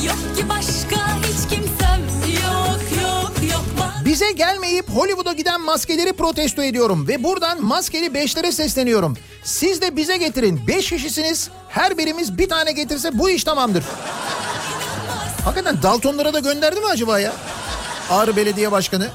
[0.06, 2.02] Yok ki başka hiç kimsem
[2.44, 8.52] yok yok yok bana Bize gelmeyip Hollywood'a giden maskeleri protesto ediyorum ve buradan maskeli beşlere
[8.52, 9.18] sesleniyorum.
[9.44, 10.68] Siz de bize getirin.
[10.68, 11.50] Beş kişisiniz.
[11.70, 13.84] Her birimiz bir tane getirse bu iş tamamdır.
[15.46, 17.34] Hakikaten Daltonlara da gönderdi mi acaba ya?
[18.10, 19.10] Ağrı Belediye Başkanı.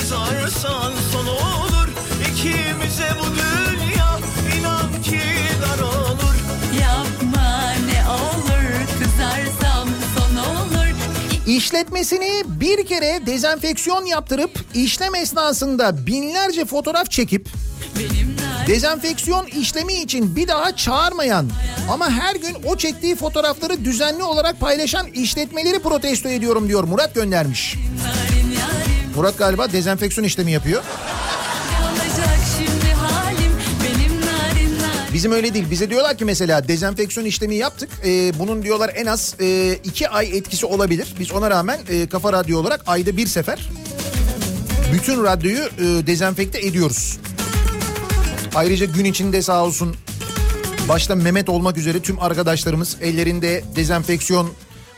[0.00, 1.88] Kızarsan sonu olur
[2.32, 4.18] ikimize bu dünya
[4.58, 5.20] inan ki
[5.62, 6.34] dar olur.
[6.80, 8.64] Yapma ne olur
[8.98, 9.88] kızarsam
[10.18, 10.94] son olur.
[11.46, 17.48] İşletmesini bir kere dezenfeksiyon yaptırıp işlem esnasında binlerce fotoğraf çekip
[18.68, 21.50] dezenfeksiyon işlemi için bir daha çağırmayan
[21.90, 27.76] ama her gün o çektiği fotoğrafları düzenli olarak paylaşan işletmeleri protesto ediyorum diyor Murat göndermiş.
[29.16, 30.82] Murat galiba dezenfeksiyon işlemi yapıyor.
[35.12, 35.70] Bizim öyle değil.
[35.70, 37.90] Bize diyorlar ki mesela dezenfeksiyon işlemi yaptık.
[38.04, 41.14] Ee, bunun diyorlar en az e, iki ay etkisi olabilir.
[41.20, 43.68] Biz ona rağmen e, Kafa Radyo olarak ayda bir sefer
[44.92, 47.18] bütün radyoyu e, dezenfekte ediyoruz.
[48.58, 49.96] Ayrıca gün içinde sağ olsun
[50.88, 54.50] başta Mehmet olmak üzere tüm arkadaşlarımız ellerinde dezenfeksiyon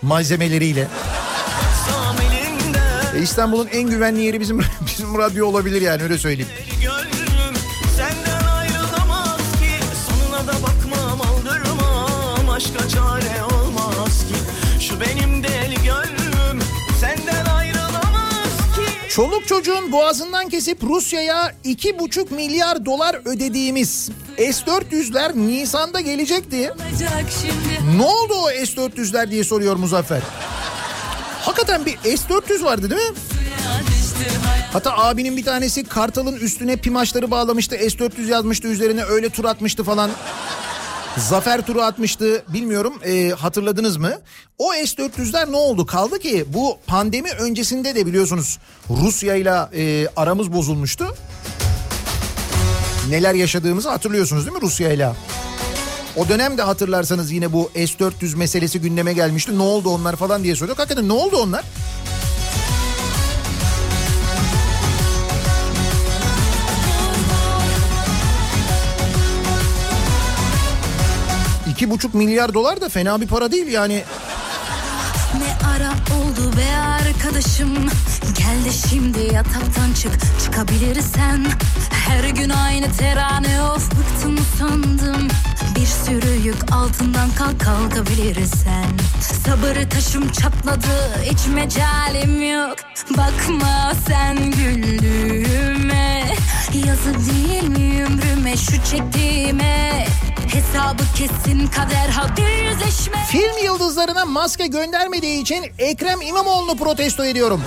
[0.03, 0.89] malzemeleriyle.
[3.17, 6.51] E, İstanbul'un en güvenli yeri bizim bizim radyo olabilir yani öyle söyleyeyim.
[19.21, 26.73] Çoluk çocuğun boğazından kesip Rusya'ya iki buçuk milyar dolar ödediğimiz S-400'ler Nisan'da gelecekti.
[27.97, 30.21] Ne oldu o S-400'ler diye soruyor Muzaffer.
[31.41, 33.16] Hakikaten bir S-400 vardı değil mi?
[34.73, 37.77] Hatta abinin bir tanesi Kartal'ın üstüne pimaçları bağlamıştı.
[37.77, 40.11] S-400 yazmıştı üzerine öyle tur atmıştı falan.
[41.17, 44.13] Zafer turu atmıştı bilmiyorum e, hatırladınız mı?
[44.59, 45.87] O S-400'ler ne oldu?
[45.87, 48.59] Kaldı ki bu pandemi öncesinde de biliyorsunuz
[48.91, 49.53] Rusya ile
[50.17, 51.15] aramız bozulmuştu.
[53.09, 55.13] Neler yaşadığımızı hatırlıyorsunuz değil mi Rusya ile?
[56.17, 59.59] O dönemde hatırlarsanız yine bu S-400 meselesi gündeme gelmişti.
[59.59, 60.77] Ne oldu onlar falan diye soruyor.
[60.77, 61.65] Hakikaten ne oldu onlar?
[71.81, 74.05] İki buçuk milyar dolar da fena bir para değil yani.
[75.39, 77.74] Ne ara oldu be arkadaşım?
[78.39, 80.12] Gel de şimdi yataktan çık
[80.45, 81.47] çıkabilirsen.
[81.91, 85.28] Her gün aynı terane of bıktım sandım
[85.76, 88.87] Bir sürü yük altından kalk kalkabilirsen.
[89.47, 92.76] Sabır taşım çatladı hiç mecalim yok.
[93.11, 96.20] Bakma sen güldüğüme
[96.75, 100.07] Yazık değil mi ömrüme şu çektiğime
[100.53, 107.63] Hesabı kesin kader hadi yüzleşme Film yıldızlarına maske göndermediği için Ekrem İmamoğlu'nu protesto ediyorum.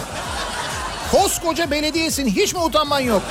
[1.12, 3.22] Koskoca belediyesin hiç mi utanman yok?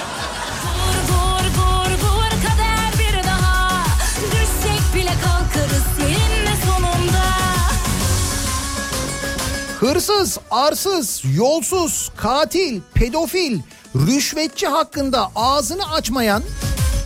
[9.81, 13.59] Hırsız, arsız, yolsuz, katil, pedofil,
[13.97, 16.43] rüşvetçi hakkında ağzını açmayan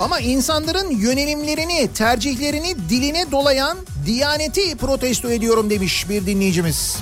[0.00, 6.96] ama insanların yönelimlerini, tercihlerini diline dolayan Diyaneti protesto ediyorum demiş bir dinleyicimiz.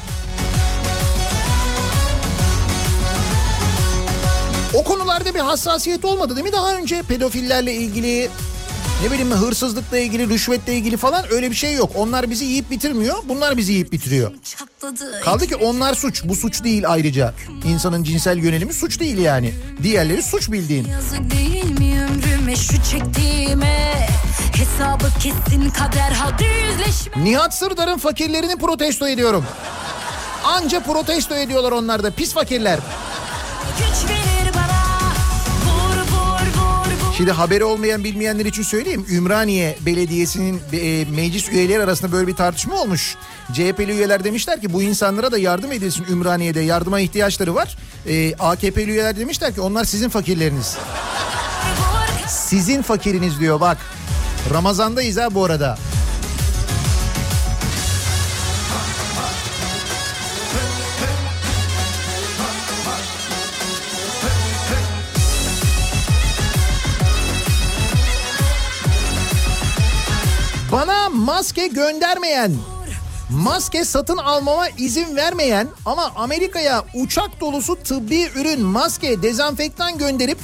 [4.75, 8.31] O konularda bir hassasiyet olmadı değil mi daha önce pedofillerle ilgili
[9.05, 11.91] ne bileyim hırsızlıkla ilgili, rüşvetle ilgili falan öyle bir şey yok.
[11.95, 14.33] Onlar bizi yiyip bitirmiyor, bunlar bizi yiyip bitiriyor.
[15.25, 16.25] Kaldı ki onlar suç.
[16.25, 17.35] Bu suç değil ayrıca.
[17.65, 19.55] İnsanın cinsel yönelimi suç değil yani.
[19.83, 20.87] Diğerleri suç bildiğin.
[20.89, 24.09] Yazık değil mi ömrüme şu çektiğime
[24.57, 29.45] Hesabı kesin kader hadi yüzleşme Nihat Sırdar'ın fakirlerini protesto ediyorum.
[30.45, 32.79] Anca protesto ediyorlar onlar da pis fakirler.
[33.79, 34.11] Güç
[37.17, 39.07] Şimdi haberi olmayan bilmeyenler için söyleyeyim.
[39.11, 43.17] Ümraniye Belediyesi'nin e, meclis üyeleri arasında böyle bir tartışma olmuş.
[43.53, 47.77] CHP'li üyeler demişler ki bu insanlara da yardım edilsin Ümraniye'de yardıma ihtiyaçları var.
[48.09, 50.77] E, AKP'li üyeler demişler ki onlar sizin fakirleriniz.
[52.29, 53.79] Sizin fakiriniz diyor bak.
[54.55, 55.79] Ramazandayız ha bu arada.
[71.25, 72.53] Maske göndermeyen,
[73.31, 80.39] Maske satın almama izin vermeyen ama Amerika'ya uçak dolusu tıbbi ürün, maske, dezenfektan gönderip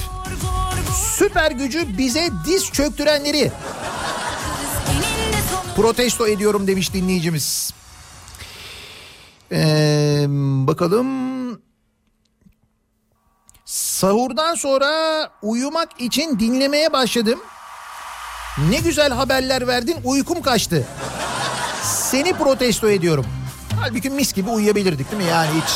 [1.18, 3.52] süper gücü bize diz çöktürenleri
[5.76, 7.74] protesto ediyorum demiş dinleyicimiz.
[9.52, 10.26] Ee,
[10.66, 11.06] bakalım.
[13.64, 14.90] Sahurdan sonra
[15.42, 17.40] uyumak için dinlemeye başladım.
[18.58, 20.84] Ne güzel haberler verdin uykum kaçtı.
[21.82, 23.26] Seni protesto ediyorum.
[23.80, 25.70] Halbuki mis gibi uyuyabilirdik değil mi yani hiç?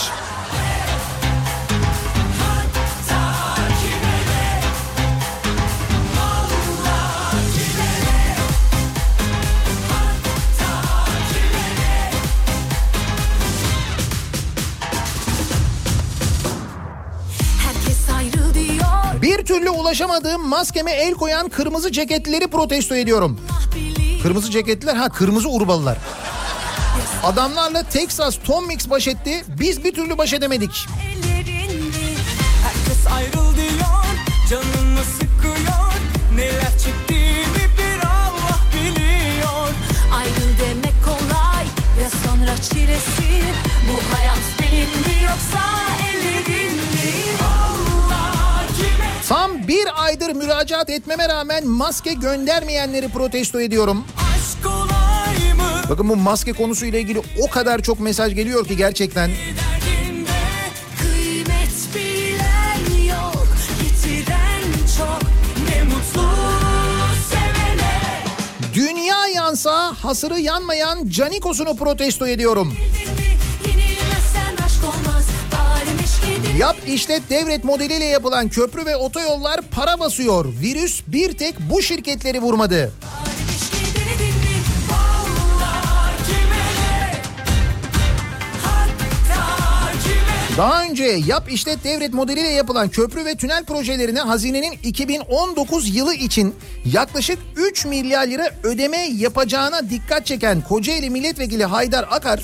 [19.44, 23.40] Bir türlü ulaşamadığım maskeme el koyan kırmızı ceketlileri protesto ediyorum.
[24.22, 25.98] Kırmızı ceketliler ha kırmızı urbalılar.
[27.22, 29.44] Adamlarla Texas Tom Mix baş etti.
[29.60, 30.86] Biz bir türlü baş edemedik.
[32.64, 33.54] Herkes ayrıl
[34.50, 35.92] Canımı sıkıyor
[36.34, 39.68] Neler çektiğimi bir Allah biliyor
[40.14, 41.64] Ayrıl demek kolay
[42.02, 43.42] ya sonra çilesi
[43.88, 46.03] Bu hayat benim yoksa
[49.68, 54.04] bir aydır müracaat etmeme rağmen maske göndermeyenleri protesto ediyorum.
[55.90, 59.28] Bakın bu maske konusuyla ilgili o kadar çok mesaj geliyor ki gerçekten.
[59.28, 59.36] Yok
[64.98, 65.20] çok
[68.74, 72.74] Dünya yansa hasırı yanmayan Canikos'unu protesto ediyorum.
[72.74, 73.23] Yenilmezsen
[76.58, 80.46] Yap işlet devret modeliyle yapılan köprü ve otoyollar para basıyor.
[80.60, 82.92] Virüs bir tek bu şirketleri vurmadı.
[90.56, 96.54] Daha önce yap işlet devret modeliyle yapılan köprü ve tünel projelerine hazinenin 2019 yılı için
[96.92, 102.40] yaklaşık 3 milyar lira ödeme yapacağına dikkat çeken Kocaeli Milletvekili Haydar Akar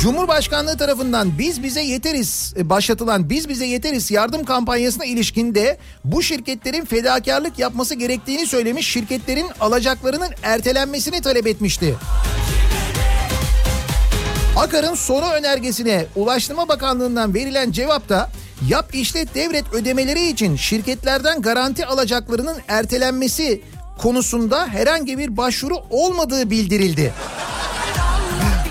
[0.00, 6.84] Cumhurbaşkanlığı tarafından biz bize yeteriz e, başlatılan biz bize yeteriz yardım kampanyasına ilişkinde bu şirketlerin
[6.84, 11.94] fedakarlık yapması gerektiğini söylemiş şirketlerin alacaklarının ertelenmesini talep etmişti.
[14.56, 18.30] Akar'ın soru önergesine Ulaştırma Bakanlığı'ndan verilen cevapta
[18.68, 23.62] yap işlet devret ödemeleri için şirketlerden garanti alacaklarının ertelenmesi
[23.98, 27.12] konusunda herhangi bir başvuru olmadığı bildirildi.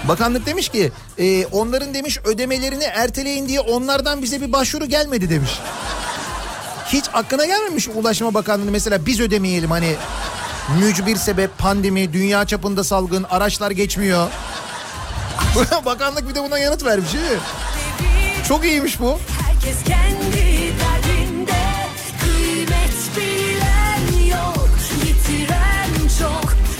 [0.07, 5.51] Bakanlık demiş ki e, onların demiş ödemelerini erteleyin diye onlardan bize bir başvuru gelmedi demiş.
[6.87, 9.95] Hiç aklına gelmemiş mi Ulaştırma Bakanlığı mesela biz ödemeyelim hani
[10.79, 14.27] mücbir sebep pandemi dünya çapında salgın araçlar geçmiyor.
[15.85, 17.11] Bakanlık bir de buna yanıt vermiş?
[18.47, 19.19] Çok iyiymiş bu.
[19.41, 20.40] Herkes kendi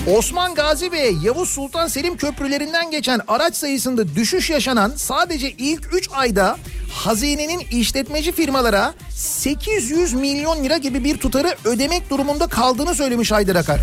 [0.08, 6.10] Osman Gazi ve Yavuz Sultan Selim köprülerinden geçen araç sayısında düşüş yaşanan sadece ilk 3
[6.14, 6.58] ayda
[6.94, 13.80] hazinenin işletmeci firmalara 800 milyon lira gibi bir tutarı ödemek durumunda kaldığını söylemiş Haydar Akar.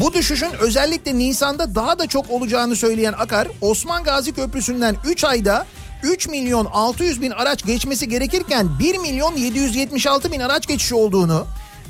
[0.00, 5.66] Bu düşüşün özellikle Nisan'da daha da çok olacağını söyleyen Akar, Osman Gazi Köprüsü'nden 3 ayda
[6.02, 11.46] 3 milyon 600 bin araç geçmesi gerekirken 1 milyon 776 bin araç geçişi olduğunu,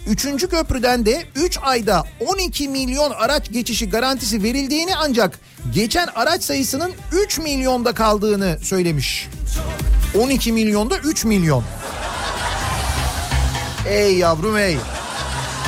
[0.08, 0.48] 3.
[0.48, 5.38] köprüden de 3 ayda 12 milyon araç geçişi garantisi verildiğini ancak
[5.74, 9.28] geçen araç sayısının 3 milyonda kaldığını söylemiş.
[10.18, 11.64] 12 milyonda 3 milyon.
[13.88, 14.76] Ey yavrum ey.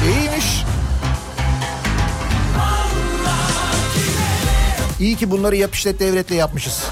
[0.04, 0.64] İyiymiş.
[5.00, 6.82] İyi ki bunları yap işlet devletle yapmışız.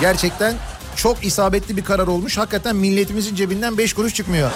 [0.00, 0.54] Gerçekten
[0.96, 2.38] çok isabetli bir karar olmuş.
[2.38, 4.50] Hakikaten milletimizin cebinden 5 kuruş çıkmıyor.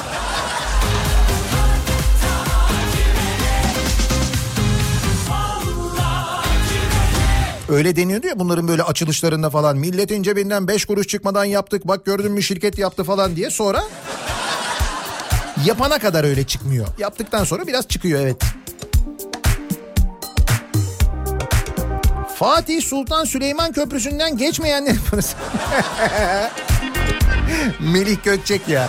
[7.69, 9.77] Öyle deniyordu ya bunların böyle açılışlarında falan.
[9.77, 11.89] Milletin cebinden 5 kuruş çıkmadan yaptık.
[11.89, 13.51] Bak gördün mü şirket yaptı falan diye.
[13.51, 13.83] Sonra
[15.67, 16.87] yapana kadar öyle çıkmıyor.
[16.99, 18.37] Yaptıktan sonra biraz çıkıyor evet.
[22.39, 24.97] Fatih Sultan Süleyman Köprüsü'nden geçmeyenler
[27.81, 28.89] Melih Gökçek ya.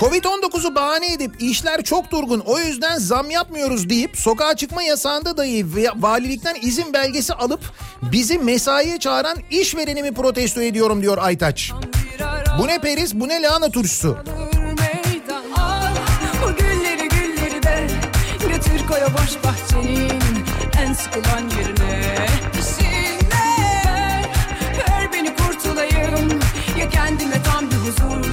[0.00, 5.66] Covid-19'u bahane edip işler çok durgun o yüzden zam yapmıyoruz deyip sokağa çıkma yasağında dahi
[5.96, 7.60] valilikten izin belgesi alıp
[8.02, 11.72] bizi mesaiye çağıran işverenimi protesto ediyorum diyor Aytaç.
[12.58, 14.18] Bu ne periz bu ne lahana turşusu.
[26.90, 28.29] kendime tam bir huzur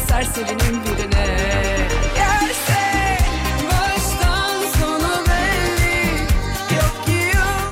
[0.00, 1.38] serserinin birine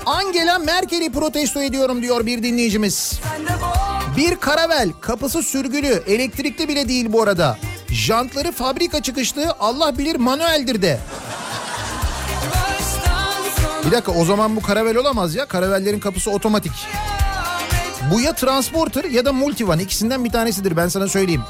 [0.07, 3.21] Angela Merkel'i protesto ediyorum diyor bir dinleyicimiz.
[4.17, 7.59] Bir karavel kapısı sürgülü elektrikli bile değil bu arada.
[7.91, 10.99] Jantları fabrika çıkışlı Allah bilir manueldir de.
[13.87, 15.47] Bir dakika o zaman bu karavel olamaz ya.
[15.47, 16.73] Karavellerin kapısı otomatik.
[18.15, 21.43] Bu ya transporter ya da multivan ikisinden bir tanesidir ben sana söyleyeyim.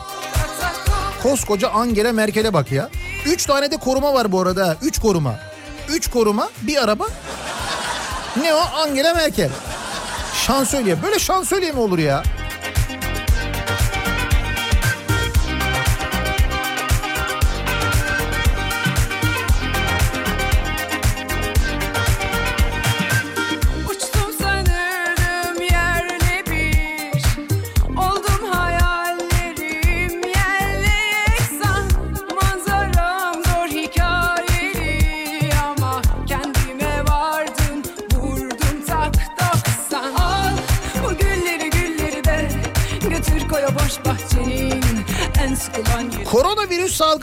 [1.26, 2.90] Koskoca Angela Merkel'e bak ya.
[3.26, 4.76] Üç tane de koruma var bu arada.
[4.82, 5.34] Üç koruma.
[5.88, 7.06] Üç koruma bir araba.
[8.40, 9.48] Ne o Angela Merkel.
[10.46, 11.02] Şansölye.
[11.02, 12.22] Böyle şansölye mi olur ya?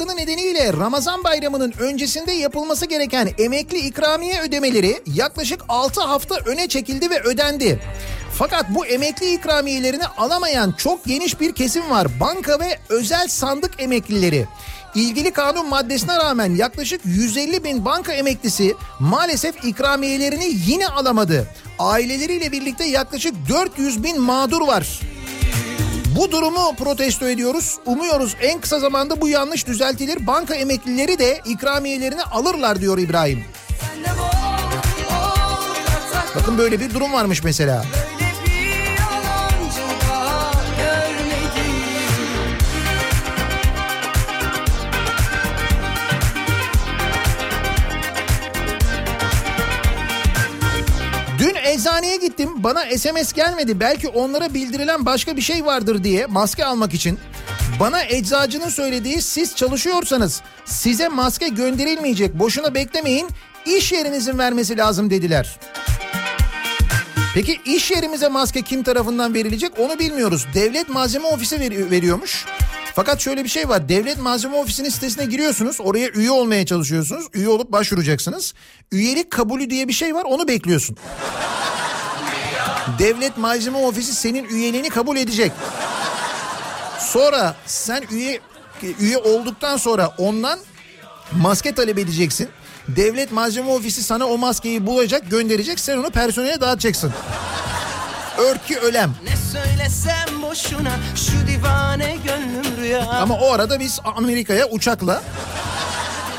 [0.04, 7.10] Salgını nedeniyle Ramazan bayramının öncesinde yapılması gereken emekli ikramiye ödemeleri yaklaşık 6 hafta öne çekildi
[7.10, 7.80] ve ödendi.
[8.34, 12.08] Fakat bu emekli ikramiyelerini alamayan çok geniş bir kesim var.
[12.20, 14.48] Banka ve özel sandık emeklileri.
[14.96, 21.48] İlgili kanun maddesine rağmen yaklaşık 150 bin banka emeklisi maalesef ikramiyelerini yine alamadı.
[21.80, 25.00] Aileleriyle birlikte yaklaşık 400 bin mağdur var.
[26.16, 27.78] Bu durumu protesto ediyoruz.
[27.86, 30.28] Umuyoruz en kısa zamanda bu yanlış düzeltilir.
[30.28, 33.44] Banka emeklileri de ikramiyelerini alırlar diyor İbrahim.
[36.36, 37.86] Bakın böyle bir durum varmış mesela.
[37.94, 38.13] Böyle
[51.44, 52.50] Dün eczaneye gittim.
[52.56, 53.80] Bana SMS gelmedi.
[53.80, 57.20] Belki onlara bildirilen başka bir şey vardır diye maske almak için.
[57.80, 62.40] Bana eczacının söylediği siz çalışıyorsanız size maske gönderilmeyecek.
[62.40, 63.28] Boşuna beklemeyin.
[63.66, 65.60] İş yerinizin vermesi lazım dediler.
[67.34, 70.48] Peki iş yerimize maske kim tarafından verilecek onu bilmiyoruz.
[70.54, 72.46] Devlet Malzeme Ofisi veri- veriyormuş.
[72.96, 73.90] Fakat şöyle bir şey var.
[73.90, 75.78] Devlet Malzeme Ofisi'nin sitesine giriyorsunuz.
[75.80, 77.26] Oraya üye olmaya çalışıyorsunuz.
[77.34, 78.54] Üye olup başvuracaksınız.
[78.92, 80.24] Üyelik kabulü diye bir şey var.
[80.24, 80.98] Onu bekliyorsun.
[83.00, 85.52] Devlet Malzeme Ofisi senin üyeliğini kabul edecek.
[87.00, 88.40] Sonra sen üye
[89.00, 90.60] üye olduktan sonra ondan
[91.32, 92.50] maske talep edeceksin.
[92.88, 95.80] Devlet Malzeme Ofisi sana o maskeyi bulacak, gönderecek.
[95.80, 97.14] Sen onu personele dağıtacaksın.
[98.44, 99.12] Örtü ölem.
[99.24, 103.10] Ne söylesem boşuna şu divane gönlüm rüya.
[103.10, 105.24] Ama o arada biz Amerika'ya uçakla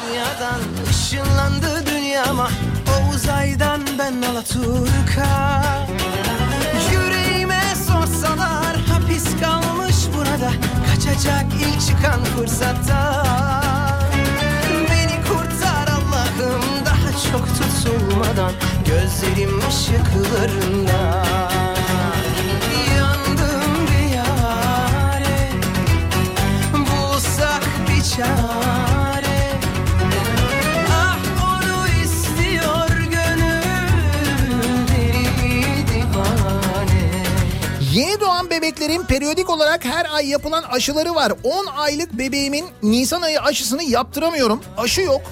[0.08, 0.60] Dünyadan
[0.90, 2.50] ışınlandı dünyama.
[2.88, 5.62] O uzaydan ben Alaturka.
[6.92, 10.50] Yüreğime sorsalar hapis kalmış burada
[10.90, 13.24] Kaçacak ilk çıkan fırsatta
[14.90, 18.52] Beni kurtar Allah'ım daha çok tutulmadan
[18.86, 21.24] Gözlerim ışıklarında
[28.16, 29.50] çare
[30.92, 33.62] Ah onu istiyor gönül
[34.88, 37.22] deli divane
[37.92, 41.32] Yeni doğan bebeklerin periyodik olarak her ay yapılan aşıları var.
[41.42, 44.60] 10 aylık bebeğimin Nisan ayı aşısını yaptıramıyorum.
[44.76, 45.22] Aşı yok.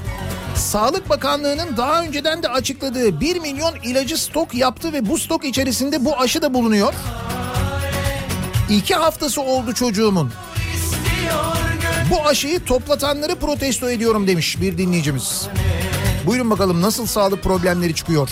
[0.56, 6.04] Sağlık Bakanlığı'nın daha önceden de açıkladığı 1 milyon ilacı stok yaptı ve bu stok içerisinde
[6.04, 6.94] bu aşı da bulunuyor.
[8.70, 10.32] İki haftası oldu çocuğumun.
[12.12, 15.48] Bu aşıyı toplatanları protesto ediyorum demiş bir dinleyicimiz.
[16.26, 18.28] Buyurun bakalım nasıl sağlık problemleri çıkıyor.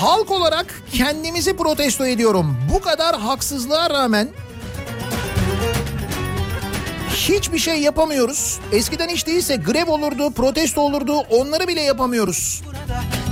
[0.00, 2.56] Halk olarak kendimizi protesto ediyorum.
[2.74, 4.28] Bu kadar haksızlığa rağmen
[7.28, 8.60] Hiçbir şey yapamıyoruz.
[8.72, 11.18] Eskiden hiç değilse grev olurdu, protesto olurdu.
[11.18, 12.62] Onları bile yapamıyoruz.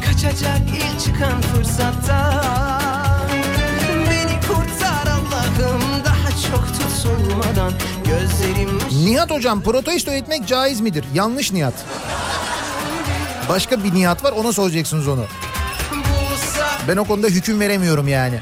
[0.06, 2.43] Kaçacak ilk çıkan fırsatta
[4.10, 7.73] Beni kurtar Allah'ım daha çok tutulmadan
[8.05, 11.05] Gözlerim Nihat hocam protesto etmek caiz midir?
[11.14, 11.74] Yanlış Nihat.
[13.48, 15.24] Başka bir Nihat var ona soracaksınız onu.
[16.89, 18.40] Ben o konuda hüküm veremiyorum yani.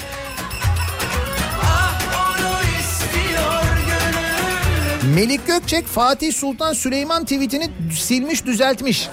[5.15, 9.09] Melik Gökçek Fatih Sultan Süleyman tweetini silmiş düzeltmiş.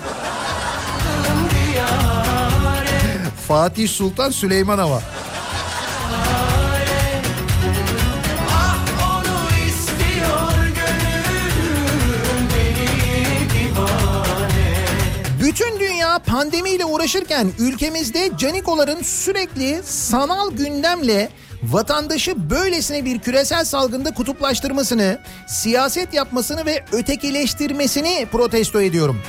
[3.48, 5.02] Fatih Sultan Süleyman divane
[15.42, 21.30] Bütün dünya pandemiyle uğraşırken ülkemizde canikoların sürekli sanal gündemle
[21.64, 29.22] vatandaşı böylesine bir küresel salgında kutuplaştırmasını, siyaset yapmasını ve ötekileştirmesini protesto ediyorum.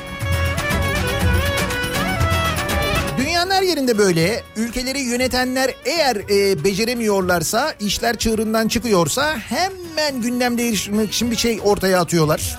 [3.19, 4.43] Dünyanın her yerinde böyle.
[4.57, 12.01] Ülkeleri yönetenler eğer e, beceremiyorlarsa, işler çığırından çıkıyorsa hemen gündem değiştirmek için bir şey ortaya
[12.01, 12.59] atıyorlar.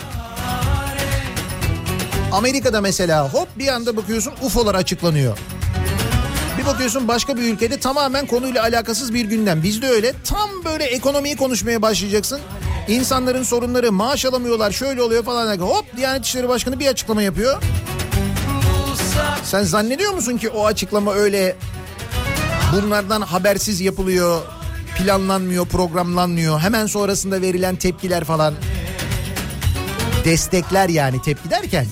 [2.31, 5.37] Amerika'da mesela hop bir anda bakıyorsun UFO'lar açıklanıyor.
[6.69, 9.63] Bakıyorsun başka bir ülkede tamamen konuyla alakasız bir gündem.
[9.63, 12.39] Bizde öyle tam böyle ekonomiyi konuşmaya başlayacaksın.
[12.87, 15.57] İnsanların sorunları maaş alamıyorlar şöyle oluyor falan.
[15.57, 17.61] Hop Diyanet İşleri Başkanı bir açıklama yapıyor.
[19.43, 21.55] Sen zannediyor musun ki o açıklama öyle
[22.73, 24.41] bunlardan habersiz yapılıyor,
[24.97, 26.59] planlanmıyor, programlanmıyor.
[26.59, 28.53] Hemen sonrasında verilen tepkiler falan.
[30.25, 31.85] Destekler yani tepki derken.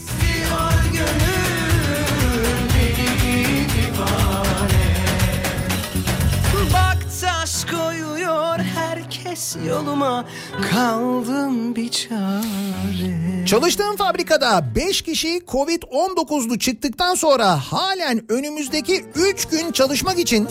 [7.71, 10.25] Koyuyor herkes yoluma.
[10.71, 13.45] Kaldım bir çare.
[13.45, 20.47] Çalıştığım fabrikada 5 kişi Covid-19'lu çıktıktan sonra halen önümüzdeki 3 gün çalışmak için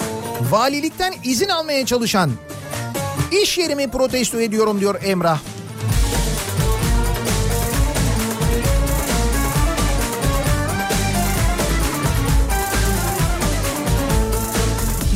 [0.50, 2.30] valilikten izin almaya çalışan
[3.42, 5.38] iş yerimi protesto ediyorum diyor Emrah.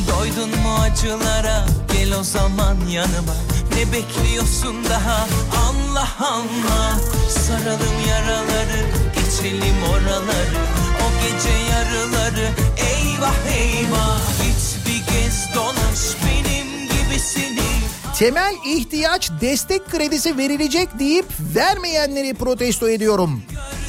[0.07, 1.80] Doydun mu acılara
[2.11, 3.35] gel o zaman yanıma.
[3.75, 5.27] Ne bekliyorsun daha?
[5.69, 6.99] Allah Allah.
[7.29, 8.85] Saralım yaraları
[9.15, 10.61] geçelim oraları.
[11.01, 14.21] O gece yarıları eyvah eyvah.
[14.43, 17.61] Git bir gez dolaş benim gibisini.
[18.19, 21.25] Temel ihtiyaç destek kredisi verilecek deyip
[21.55, 23.43] vermeyenleri protesto ediyorum.
[23.49, 23.80] Gördün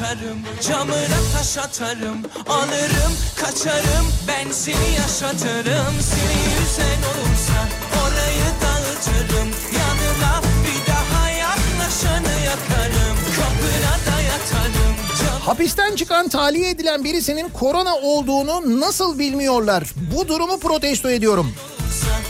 [0.00, 7.68] Yatarım camına taş atarım Alırım kaçarım ben seni yaşatırım Seni yüzen olursa
[8.02, 9.48] orayı dağıtırım
[9.78, 14.96] Yanına bir daha yaklaşanı yakarım Kapına da yatarım
[15.40, 19.84] Hapisten çıkan tahliye edilen birisinin korona olduğunu nasıl bilmiyorlar?
[20.16, 21.52] Bu durumu protesto ediyorum.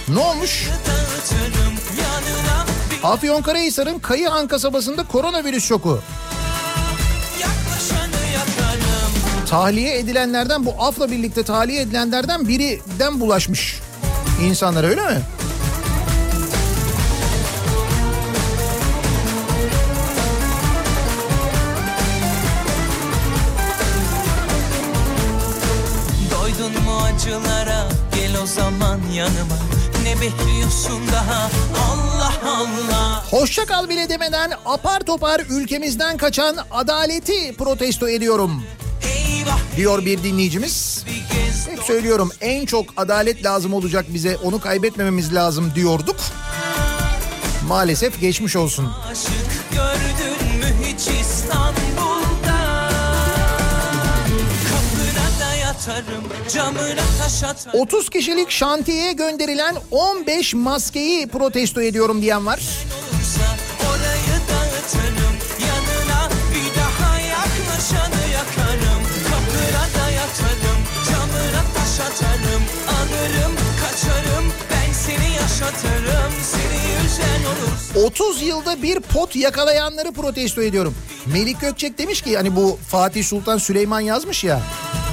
[0.09, 0.69] Ne olmuş?
[3.03, 6.01] Afyonkarahisar'ın Kayıhan kasabasında koronavirüs şoku.
[9.51, 13.81] Tahliye edilenlerden bu afla birlikte tahliye edilenlerden birinden bulaşmış
[14.45, 15.21] insanlara öyle mi?
[26.31, 27.89] Doydun mu acılara?
[28.15, 29.57] Gel o zaman yanıma.
[30.03, 31.51] Ne bekliyorsun daha?
[31.93, 33.25] Allah Allah.
[33.31, 38.63] Hoşça kal bile demeden apar topar ülkemizden kaçan adaleti protesto ediyorum.
[39.03, 39.36] Eyvah
[39.77, 41.05] diyor bir dinleyicimiz.
[41.71, 46.17] Hep söylüyorum en çok adalet lazım olacak bize onu kaybetmememiz lazım diyorduk.
[47.69, 48.89] Maalesef geçmiş olsun.
[49.11, 49.31] aşık
[49.73, 52.91] gördün mü hiç İstanbul'da
[54.69, 56.25] Kapına da yatarım
[56.55, 62.61] camına taş atarım 30 kişilik şantiyeye gönderilen 15 maskeyi protesto ediyorum diyen var.
[75.75, 80.95] Seni yaşatırım Seni yüzen olursa 30 yılda bir pot yakalayanları protesto ediyorum.
[81.27, 84.61] Melik Gökçek demiş ki hani bu Fatih Sultan Süleyman yazmış ya.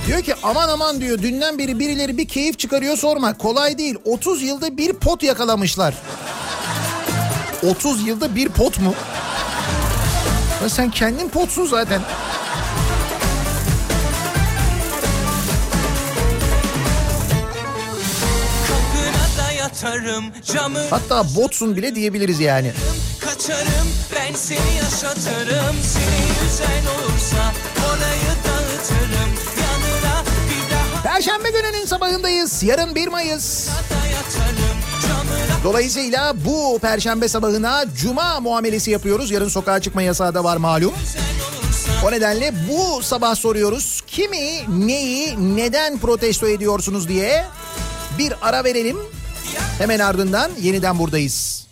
[0.08, 3.38] Diyor ki aman aman diyor dünden beri birileri bir keyif çıkarıyor sorma.
[3.38, 5.94] Kolay değil 30 yılda bir pot yakalamışlar.
[7.70, 8.94] 30 yılda bir pot mu?
[10.64, 12.02] Ya sen kendin potsun zaten.
[19.84, 22.72] Yatarım camı Hatta botsun bile diyebiliriz yani.
[23.20, 27.54] kaçarım ben seni yaşatırım seni üzen olursa
[27.88, 29.32] orayı dağıtırım
[29.62, 32.64] yanına bir daha Perşembe gününün sabahındayız.
[32.64, 33.70] Yarın 1 Mayıs.
[35.64, 39.32] Dolayısıyla bu perşembe sabahına cuma muamelesi yapıyoruz.
[39.32, 40.94] Yarın sokağa çıkma yasağı da var malum.
[42.06, 44.02] O nedenle bu sabah soruyoruz.
[44.08, 47.46] Kimi, neyi, neden protesto ediyorsunuz diye
[48.18, 48.98] bir ara verelim.
[49.78, 51.68] Hemen ardından yeniden buradayız.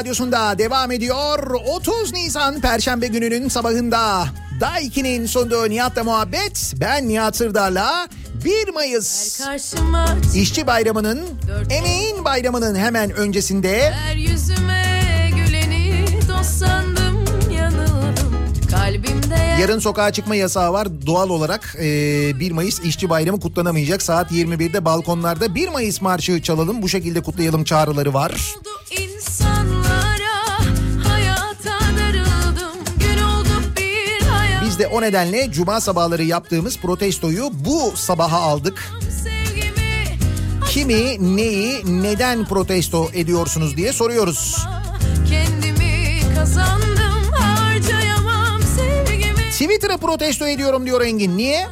[0.00, 1.50] Radyosunda devam ediyor.
[1.66, 4.26] 30 Nisan Perşembe gününün sabahında
[4.60, 6.74] Daiki'nin sunduğu Nihat'la muhabbet.
[6.80, 8.08] Ben Nihat Sırdar'la
[8.44, 9.40] 1 Mayıs
[10.34, 11.20] İşçi Bayramı'nın,
[11.70, 17.24] Emeğin Bayramı'nın hemen öncesinde Her yüzüme güleni dost sandım
[17.56, 18.34] yanıldım
[18.70, 20.88] Kalbimde yarın sokağa çıkma yasağı var.
[21.06, 24.02] Doğal olarak e, 1 Mayıs İşçi Bayramı kutlanamayacak.
[24.02, 26.82] Saat 21'de balkonlarda 1 Mayıs marşı çalalım.
[26.82, 28.32] Bu şekilde kutlayalım çağrıları var.
[34.80, 38.92] De o nedenle cuma sabahları yaptığımız protestoyu bu sabaha aldık.
[40.68, 44.66] Kimi, neyi, neden protesto ediyorsunuz diye soruyoruz.
[45.30, 51.36] kendimi kazandım harcayamam sevgimi Twitter'ı protesto ediyorum diyor Engin.
[51.36, 51.66] Niye?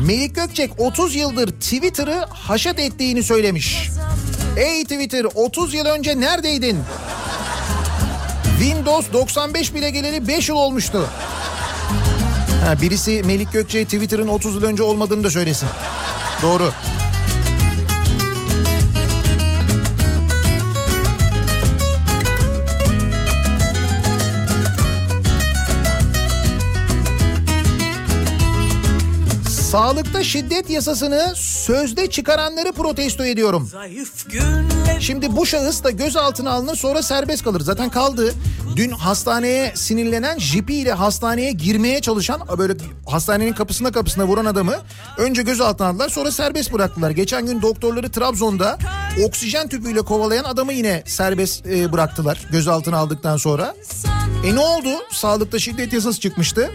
[0.00, 3.90] Melik Gökçek 30 yıldır Twitter'ı haşat ettiğini söylemiş.
[4.56, 6.78] Ey Twitter 30 yıl önce neredeydin?
[8.58, 11.08] Windows 95 bile geleli 5 yıl olmuştu.
[12.64, 15.68] Ha, birisi Melik Gökçe Twitter'ın 30 yıl önce olmadığını da söylesin.
[16.42, 16.70] Doğru.
[29.74, 33.70] Sağlıkta şiddet yasasını sözde çıkaranları protesto ediyorum.
[35.00, 37.60] Şimdi bu şahıs da gözaltına alınır sonra serbest kalır.
[37.60, 38.34] Zaten kaldı.
[38.76, 42.72] Dün hastaneye sinirlenen jipiyle hastaneye girmeye çalışan böyle
[43.06, 44.74] hastanenin kapısına kapısına vuran adamı
[45.18, 47.10] önce gözaltına aldılar sonra serbest bıraktılar.
[47.10, 48.78] Geçen gün doktorları Trabzon'da
[49.24, 53.74] oksijen tüpüyle kovalayan adamı yine serbest e, bıraktılar gözaltına aldıktan sonra.
[54.46, 54.88] E ne oldu?
[55.12, 56.70] Sağlıkta şiddet yasası çıkmıştı.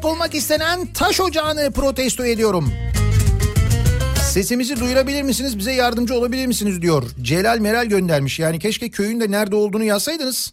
[0.00, 2.72] Yapılmak istenen taş ocağını protesto ediyorum.
[4.32, 5.58] Sesimizi duyurabilir misiniz?
[5.58, 7.02] Bize yardımcı olabilir misiniz diyor.
[7.22, 8.38] Celal Meral göndermiş.
[8.38, 10.52] Yani keşke köyün de nerede olduğunu yazsaydınız.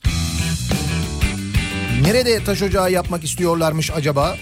[2.01, 4.35] Nerede taş ocağı yapmak istiyorlarmış acaba?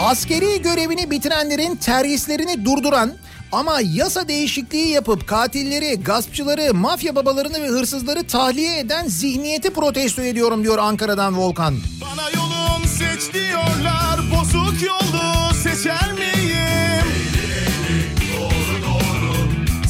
[0.00, 3.12] Askeri görevini bitirenlerin terhislerini durduran
[3.56, 10.62] ama yasa değişikliği yapıp katilleri, gaspçıları, mafya babalarını ve hırsızları tahliye eden zihniyeti protesto ediyorum
[10.62, 11.74] diyor Ankara'dan Volkan.
[12.00, 17.06] Bana yolum seç diyorlar Bozuk yolu seçer miyim?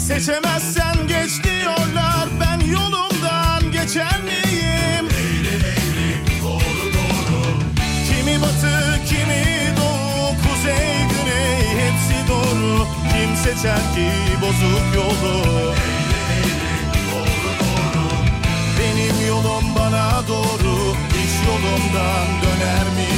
[0.08, 5.08] Seçemezsen geç diyorlar Ben yolumdan geçer miyim?
[8.08, 9.44] Kimi batı kimi
[9.76, 14.10] doğu Kuzey güney hepsi doğru Kim seçer ki
[14.42, 15.74] bozuk yolu?
[18.80, 23.16] Benim yolum bana doğru Hiç yolumdan döner miyim?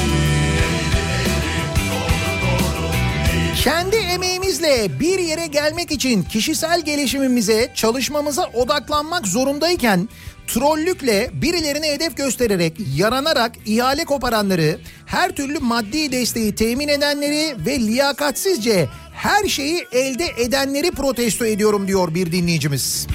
[3.64, 10.08] Kendi emeğimizle bir yere gelmek için kişisel gelişimimize, çalışmamıza odaklanmak zorundayken
[10.46, 18.88] trollükle birilerine hedef göstererek, yaranarak ihale koparanları, her türlü maddi desteği temin edenleri ve liyakatsizce
[19.19, 23.07] her şeyi elde edenleri protesto ediyorum diyor bir dinleyicimiz.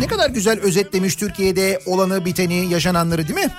[0.00, 3.50] Ne kadar güzel özetlemiş Türkiye'de olanı biteni yaşananları değil mi?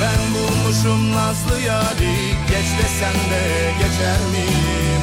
[0.00, 2.14] Ben bulmuşum nazlı yari,
[2.48, 4.93] geç desen de geçer miyim?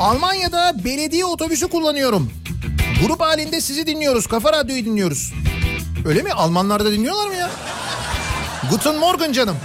[0.00, 2.30] Almanya'da belediye otobüsü kullanıyorum.
[3.06, 4.26] Grup halinde sizi dinliyoruz.
[4.26, 5.32] Kafa Radyo'yu dinliyoruz.
[6.06, 6.32] Öyle mi?
[6.32, 7.50] Almanlar da dinliyorlar mı ya?
[8.70, 9.56] Guten Morgen canım.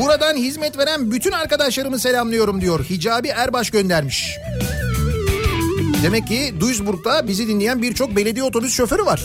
[0.00, 2.84] Buradan hizmet veren bütün arkadaşlarımı selamlıyorum diyor.
[2.84, 4.36] Hicabi Erbaş göndermiş.
[6.02, 9.20] Demek ki Duisburg'da bizi dinleyen birçok belediye otobüs şoförü var.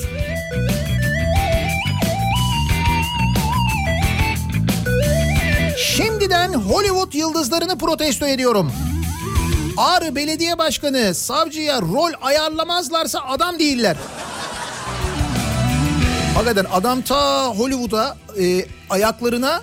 [6.70, 8.72] Hollywood yıldızlarını protesto ediyorum.
[9.78, 13.98] Ağrı Belediye Başkanı savcıya rol ayarlamazlarsa adam değiller.
[16.36, 19.62] Hakikaten adam ta Hollywood'a e, ayaklarına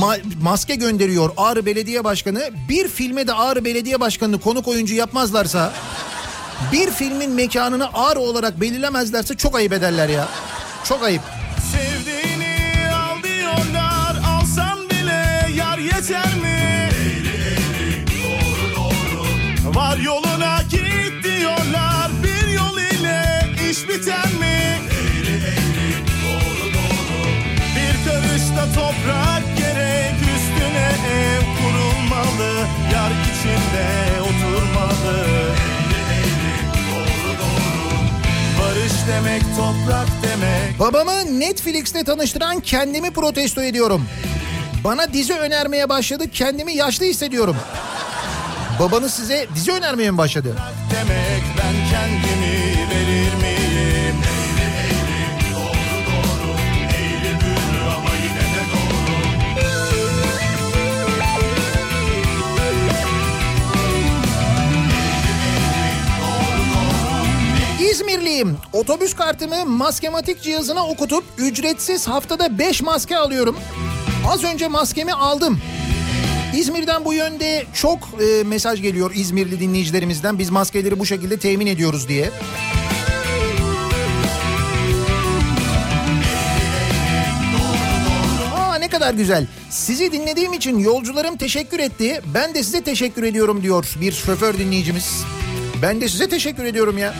[0.00, 2.40] ma- maske gönderiyor Ağrı Belediye Başkanı.
[2.68, 5.72] Bir filme de Ağrı Belediye Başkanı'nı konuk oyuncu yapmazlarsa
[6.72, 10.28] bir filmin mekanını Ağrı olarak belirlemezlerse çok ayıp ederler ya.
[10.84, 11.22] Çok ayıp.
[11.72, 12.09] Sevdiğini
[20.04, 24.78] yoluna git diyorlar, bir yol ile iş biter mi?
[27.76, 33.86] Bir karışta toprak gerek, üstüne ev kurulmalı, yar içinde
[34.20, 35.26] oturmalı.
[38.60, 40.78] Barış demek toprak demek.
[40.80, 44.06] Babamı Netflix'te tanıştıran kendimi protesto ediyorum.
[44.84, 47.56] Bana dizi önermeye başladı kendimi yaşlı hissediyorum.
[48.80, 50.56] Babanız size dizi önermeye mi başladı?
[50.90, 54.16] demek ben kendimi verir miyim?
[55.52, 56.52] Doğru doğru
[56.96, 59.10] eğri büğrü ama yine de doğru.
[67.90, 68.58] İzmirliyim.
[68.72, 73.56] Otobüs kartımı maskematik cihazına okutup ücretsiz haftada 5 maske alıyorum.
[74.28, 75.60] Az önce maskemi aldım.
[76.54, 80.38] İzmir'den bu yönde çok e, mesaj geliyor İzmirli dinleyicilerimizden.
[80.38, 82.30] Biz maskeleri bu şekilde temin ediyoruz diye.
[88.54, 89.46] Aa ne kadar güzel.
[89.70, 92.20] Sizi dinlediğim için yolcularım teşekkür etti.
[92.34, 95.24] Ben de size teşekkür ediyorum diyor bir şoför dinleyicimiz.
[95.82, 97.14] Ben de size teşekkür ediyorum ya.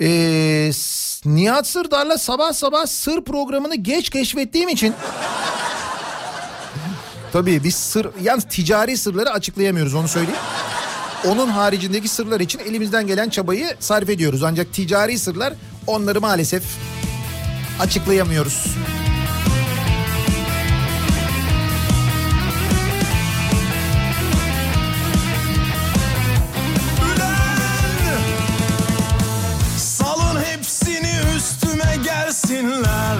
[0.00, 0.70] Ee,
[1.26, 4.94] Nihat Sırdar'la sabah sabah sır programını geç keşfettiğim için
[7.32, 10.40] Tabii biz sır yalnız ticari sırları açıklayamıyoruz onu söyleyeyim.
[11.26, 14.42] Onun haricindeki sırlar için elimizden gelen çabayı sarf ediyoruz.
[14.42, 15.52] Ancak ticari sırlar
[15.86, 16.62] onları maalesef
[17.80, 18.66] açıklayamıyoruz.
[32.60, 33.16] Gelsinler.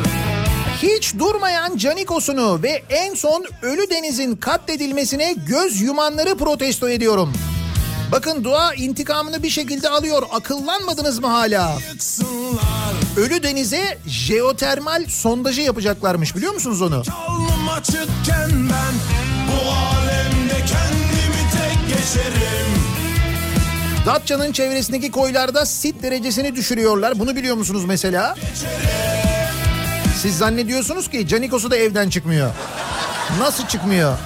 [0.83, 7.33] Hiç durmayan Canikos'unu ve en son Ölü Deniz'in katledilmesine göz yumanları protesto ediyorum.
[8.13, 10.23] Bakın dua intikamını bir şekilde alıyor.
[10.33, 11.79] Akıllanmadınız mı hala?
[13.17, 17.03] Ölü Deniz'e jeotermal sondajı yapacaklarmış biliyor musunuz onu?
[17.79, 18.95] Açıkken ben
[19.49, 22.67] bu alemde kendimi tek geçerim.
[24.07, 27.19] Datça'nın çevresindeki koylarda sit derecesini düşürüyorlar.
[27.19, 28.35] Bunu biliyor musunuz mesela?
[30.27, 32.51] Siz zannediyorsunuz ki Canikos'u da evden çıkmıyor.
[33.39, 34.19] Nasıl çıkmıyor?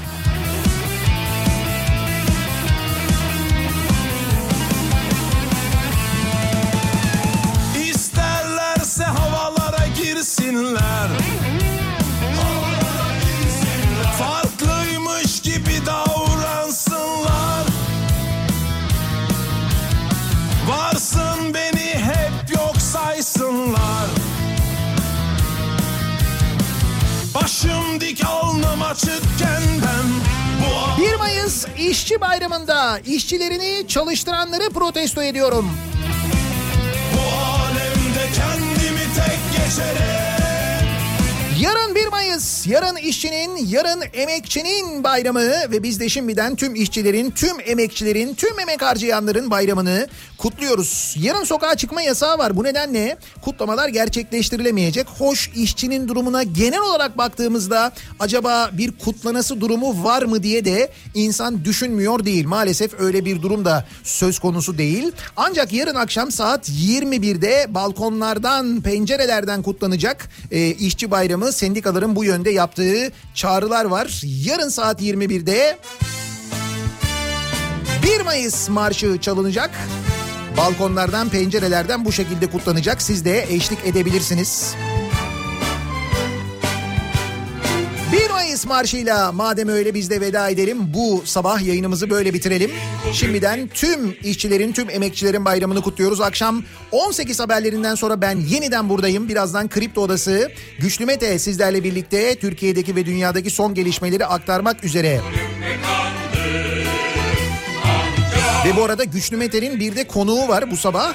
[32.00, 35.70] İşçi Bayramı'nda işçilerini çalıştıranları protesto ediyorum.
[37.14, 40.88] Bu alemde kendimi tek geçerim.
[41.60, 47.56] Yarın 1 Mayıs yarın işçinin, yarın emekçinin bayramı ve biz de şimdiden tüm işçilerin, tüm
[47.66, 50.08] emekçilerin, tüm emek harcayanların bayramını
[50.38, 51.16] kutluyoruz.
[51.18, 52.56] Yarın sokağa çıkma yasağı var.
[52.56, 55.06] Bu nedenle kutlamalar gerçekleştirilemeyecek.
[55.18, 61.64] Hoş işçinin durumuna genel olarak baktığımızda acaba bir kutlanası durumu var mı diye de insan
[61.64, 62.46] düşünmüyor değil.
[62.46, 65.12] Maalesef öyle bir durum da söz konusu değil.
[65.36, 71.52] Ancak yarın akşam saat 21'de balkonlardan, pencerelerden kutlanacak e, işçi bayramı
[72.00, 74.22] sendikaların bu yönde yaptığı çağrılar var.
[74.24, 75.78] Yarın saat 21'de
[78.02, 79.70] 1 Mayıs marşı çalınacak.
[80.56, 83.02] Balkonlardan, pencerelerden bu şekilde kutlanacak.
[83.02, 84.74] Siz de eşlik edebilirsiniz.
[88.12, 90.78] 1 Mayıs marşıyla madem öyle biz de veda edelim.
[90.94, 92.70] Bu sabah yayınımızı böyle bitirelim.
[93.12, 96.20] Şimdiden tüm işçilerin, tüm emekçilerin bayramını kutluyoruz.
[96.20, 96.62] Akşam
[96.92, 99.28] 18 haberlerinden sonra ben yeniden buradayım.
[99.28, 105.20] Birazdan Kripto Odası Güçlü Mete sizlerle birlikte Türkiye'deki ve dünyadaki son gelişmeleri aktarmak üzere.
[108.66, 111.14] Ve bu arada Güçlü Mete'nin bir de konuğu var bu sabah.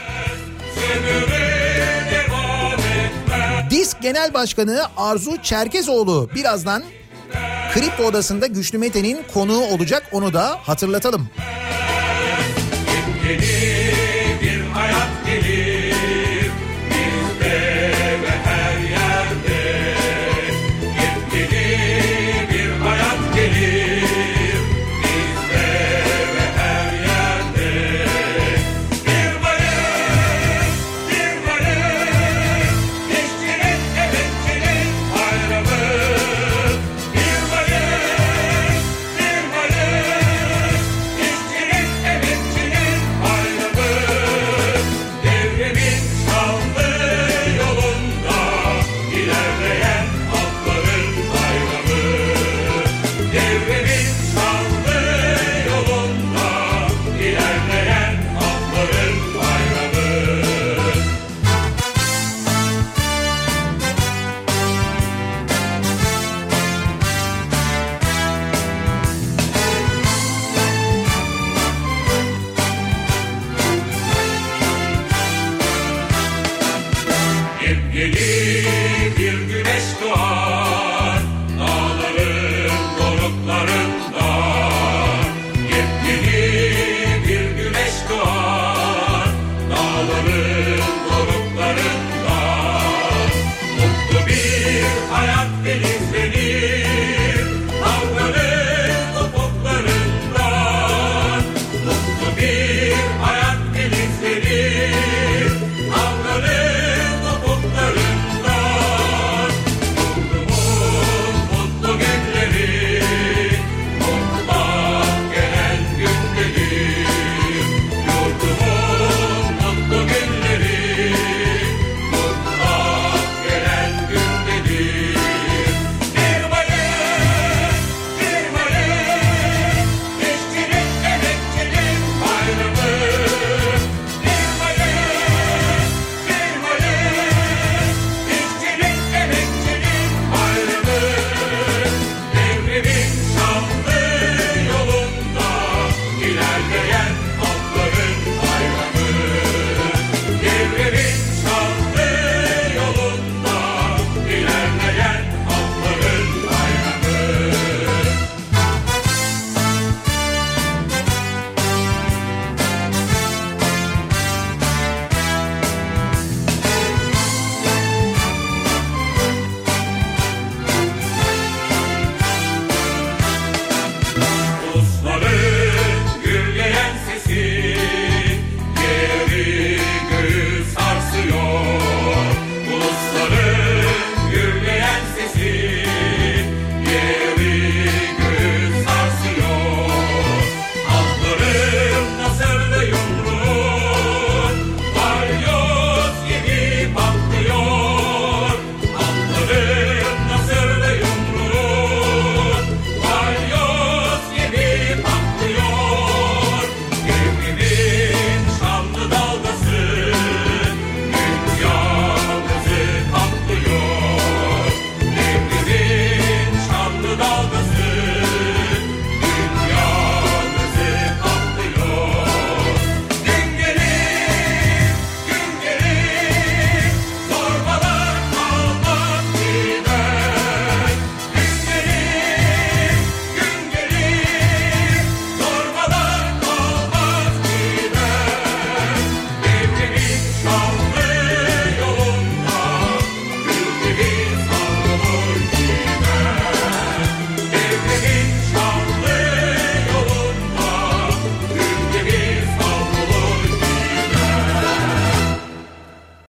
[3.76, 6.84] Disk Genel Başkanı Arzu Çerkezoğlu birazdan
[7.74, 11.30] Kripto Odası'nda Güçlü Mete'nin konuğu olacak onu da hatırlatalım.
[13.30, 13.75] Yeni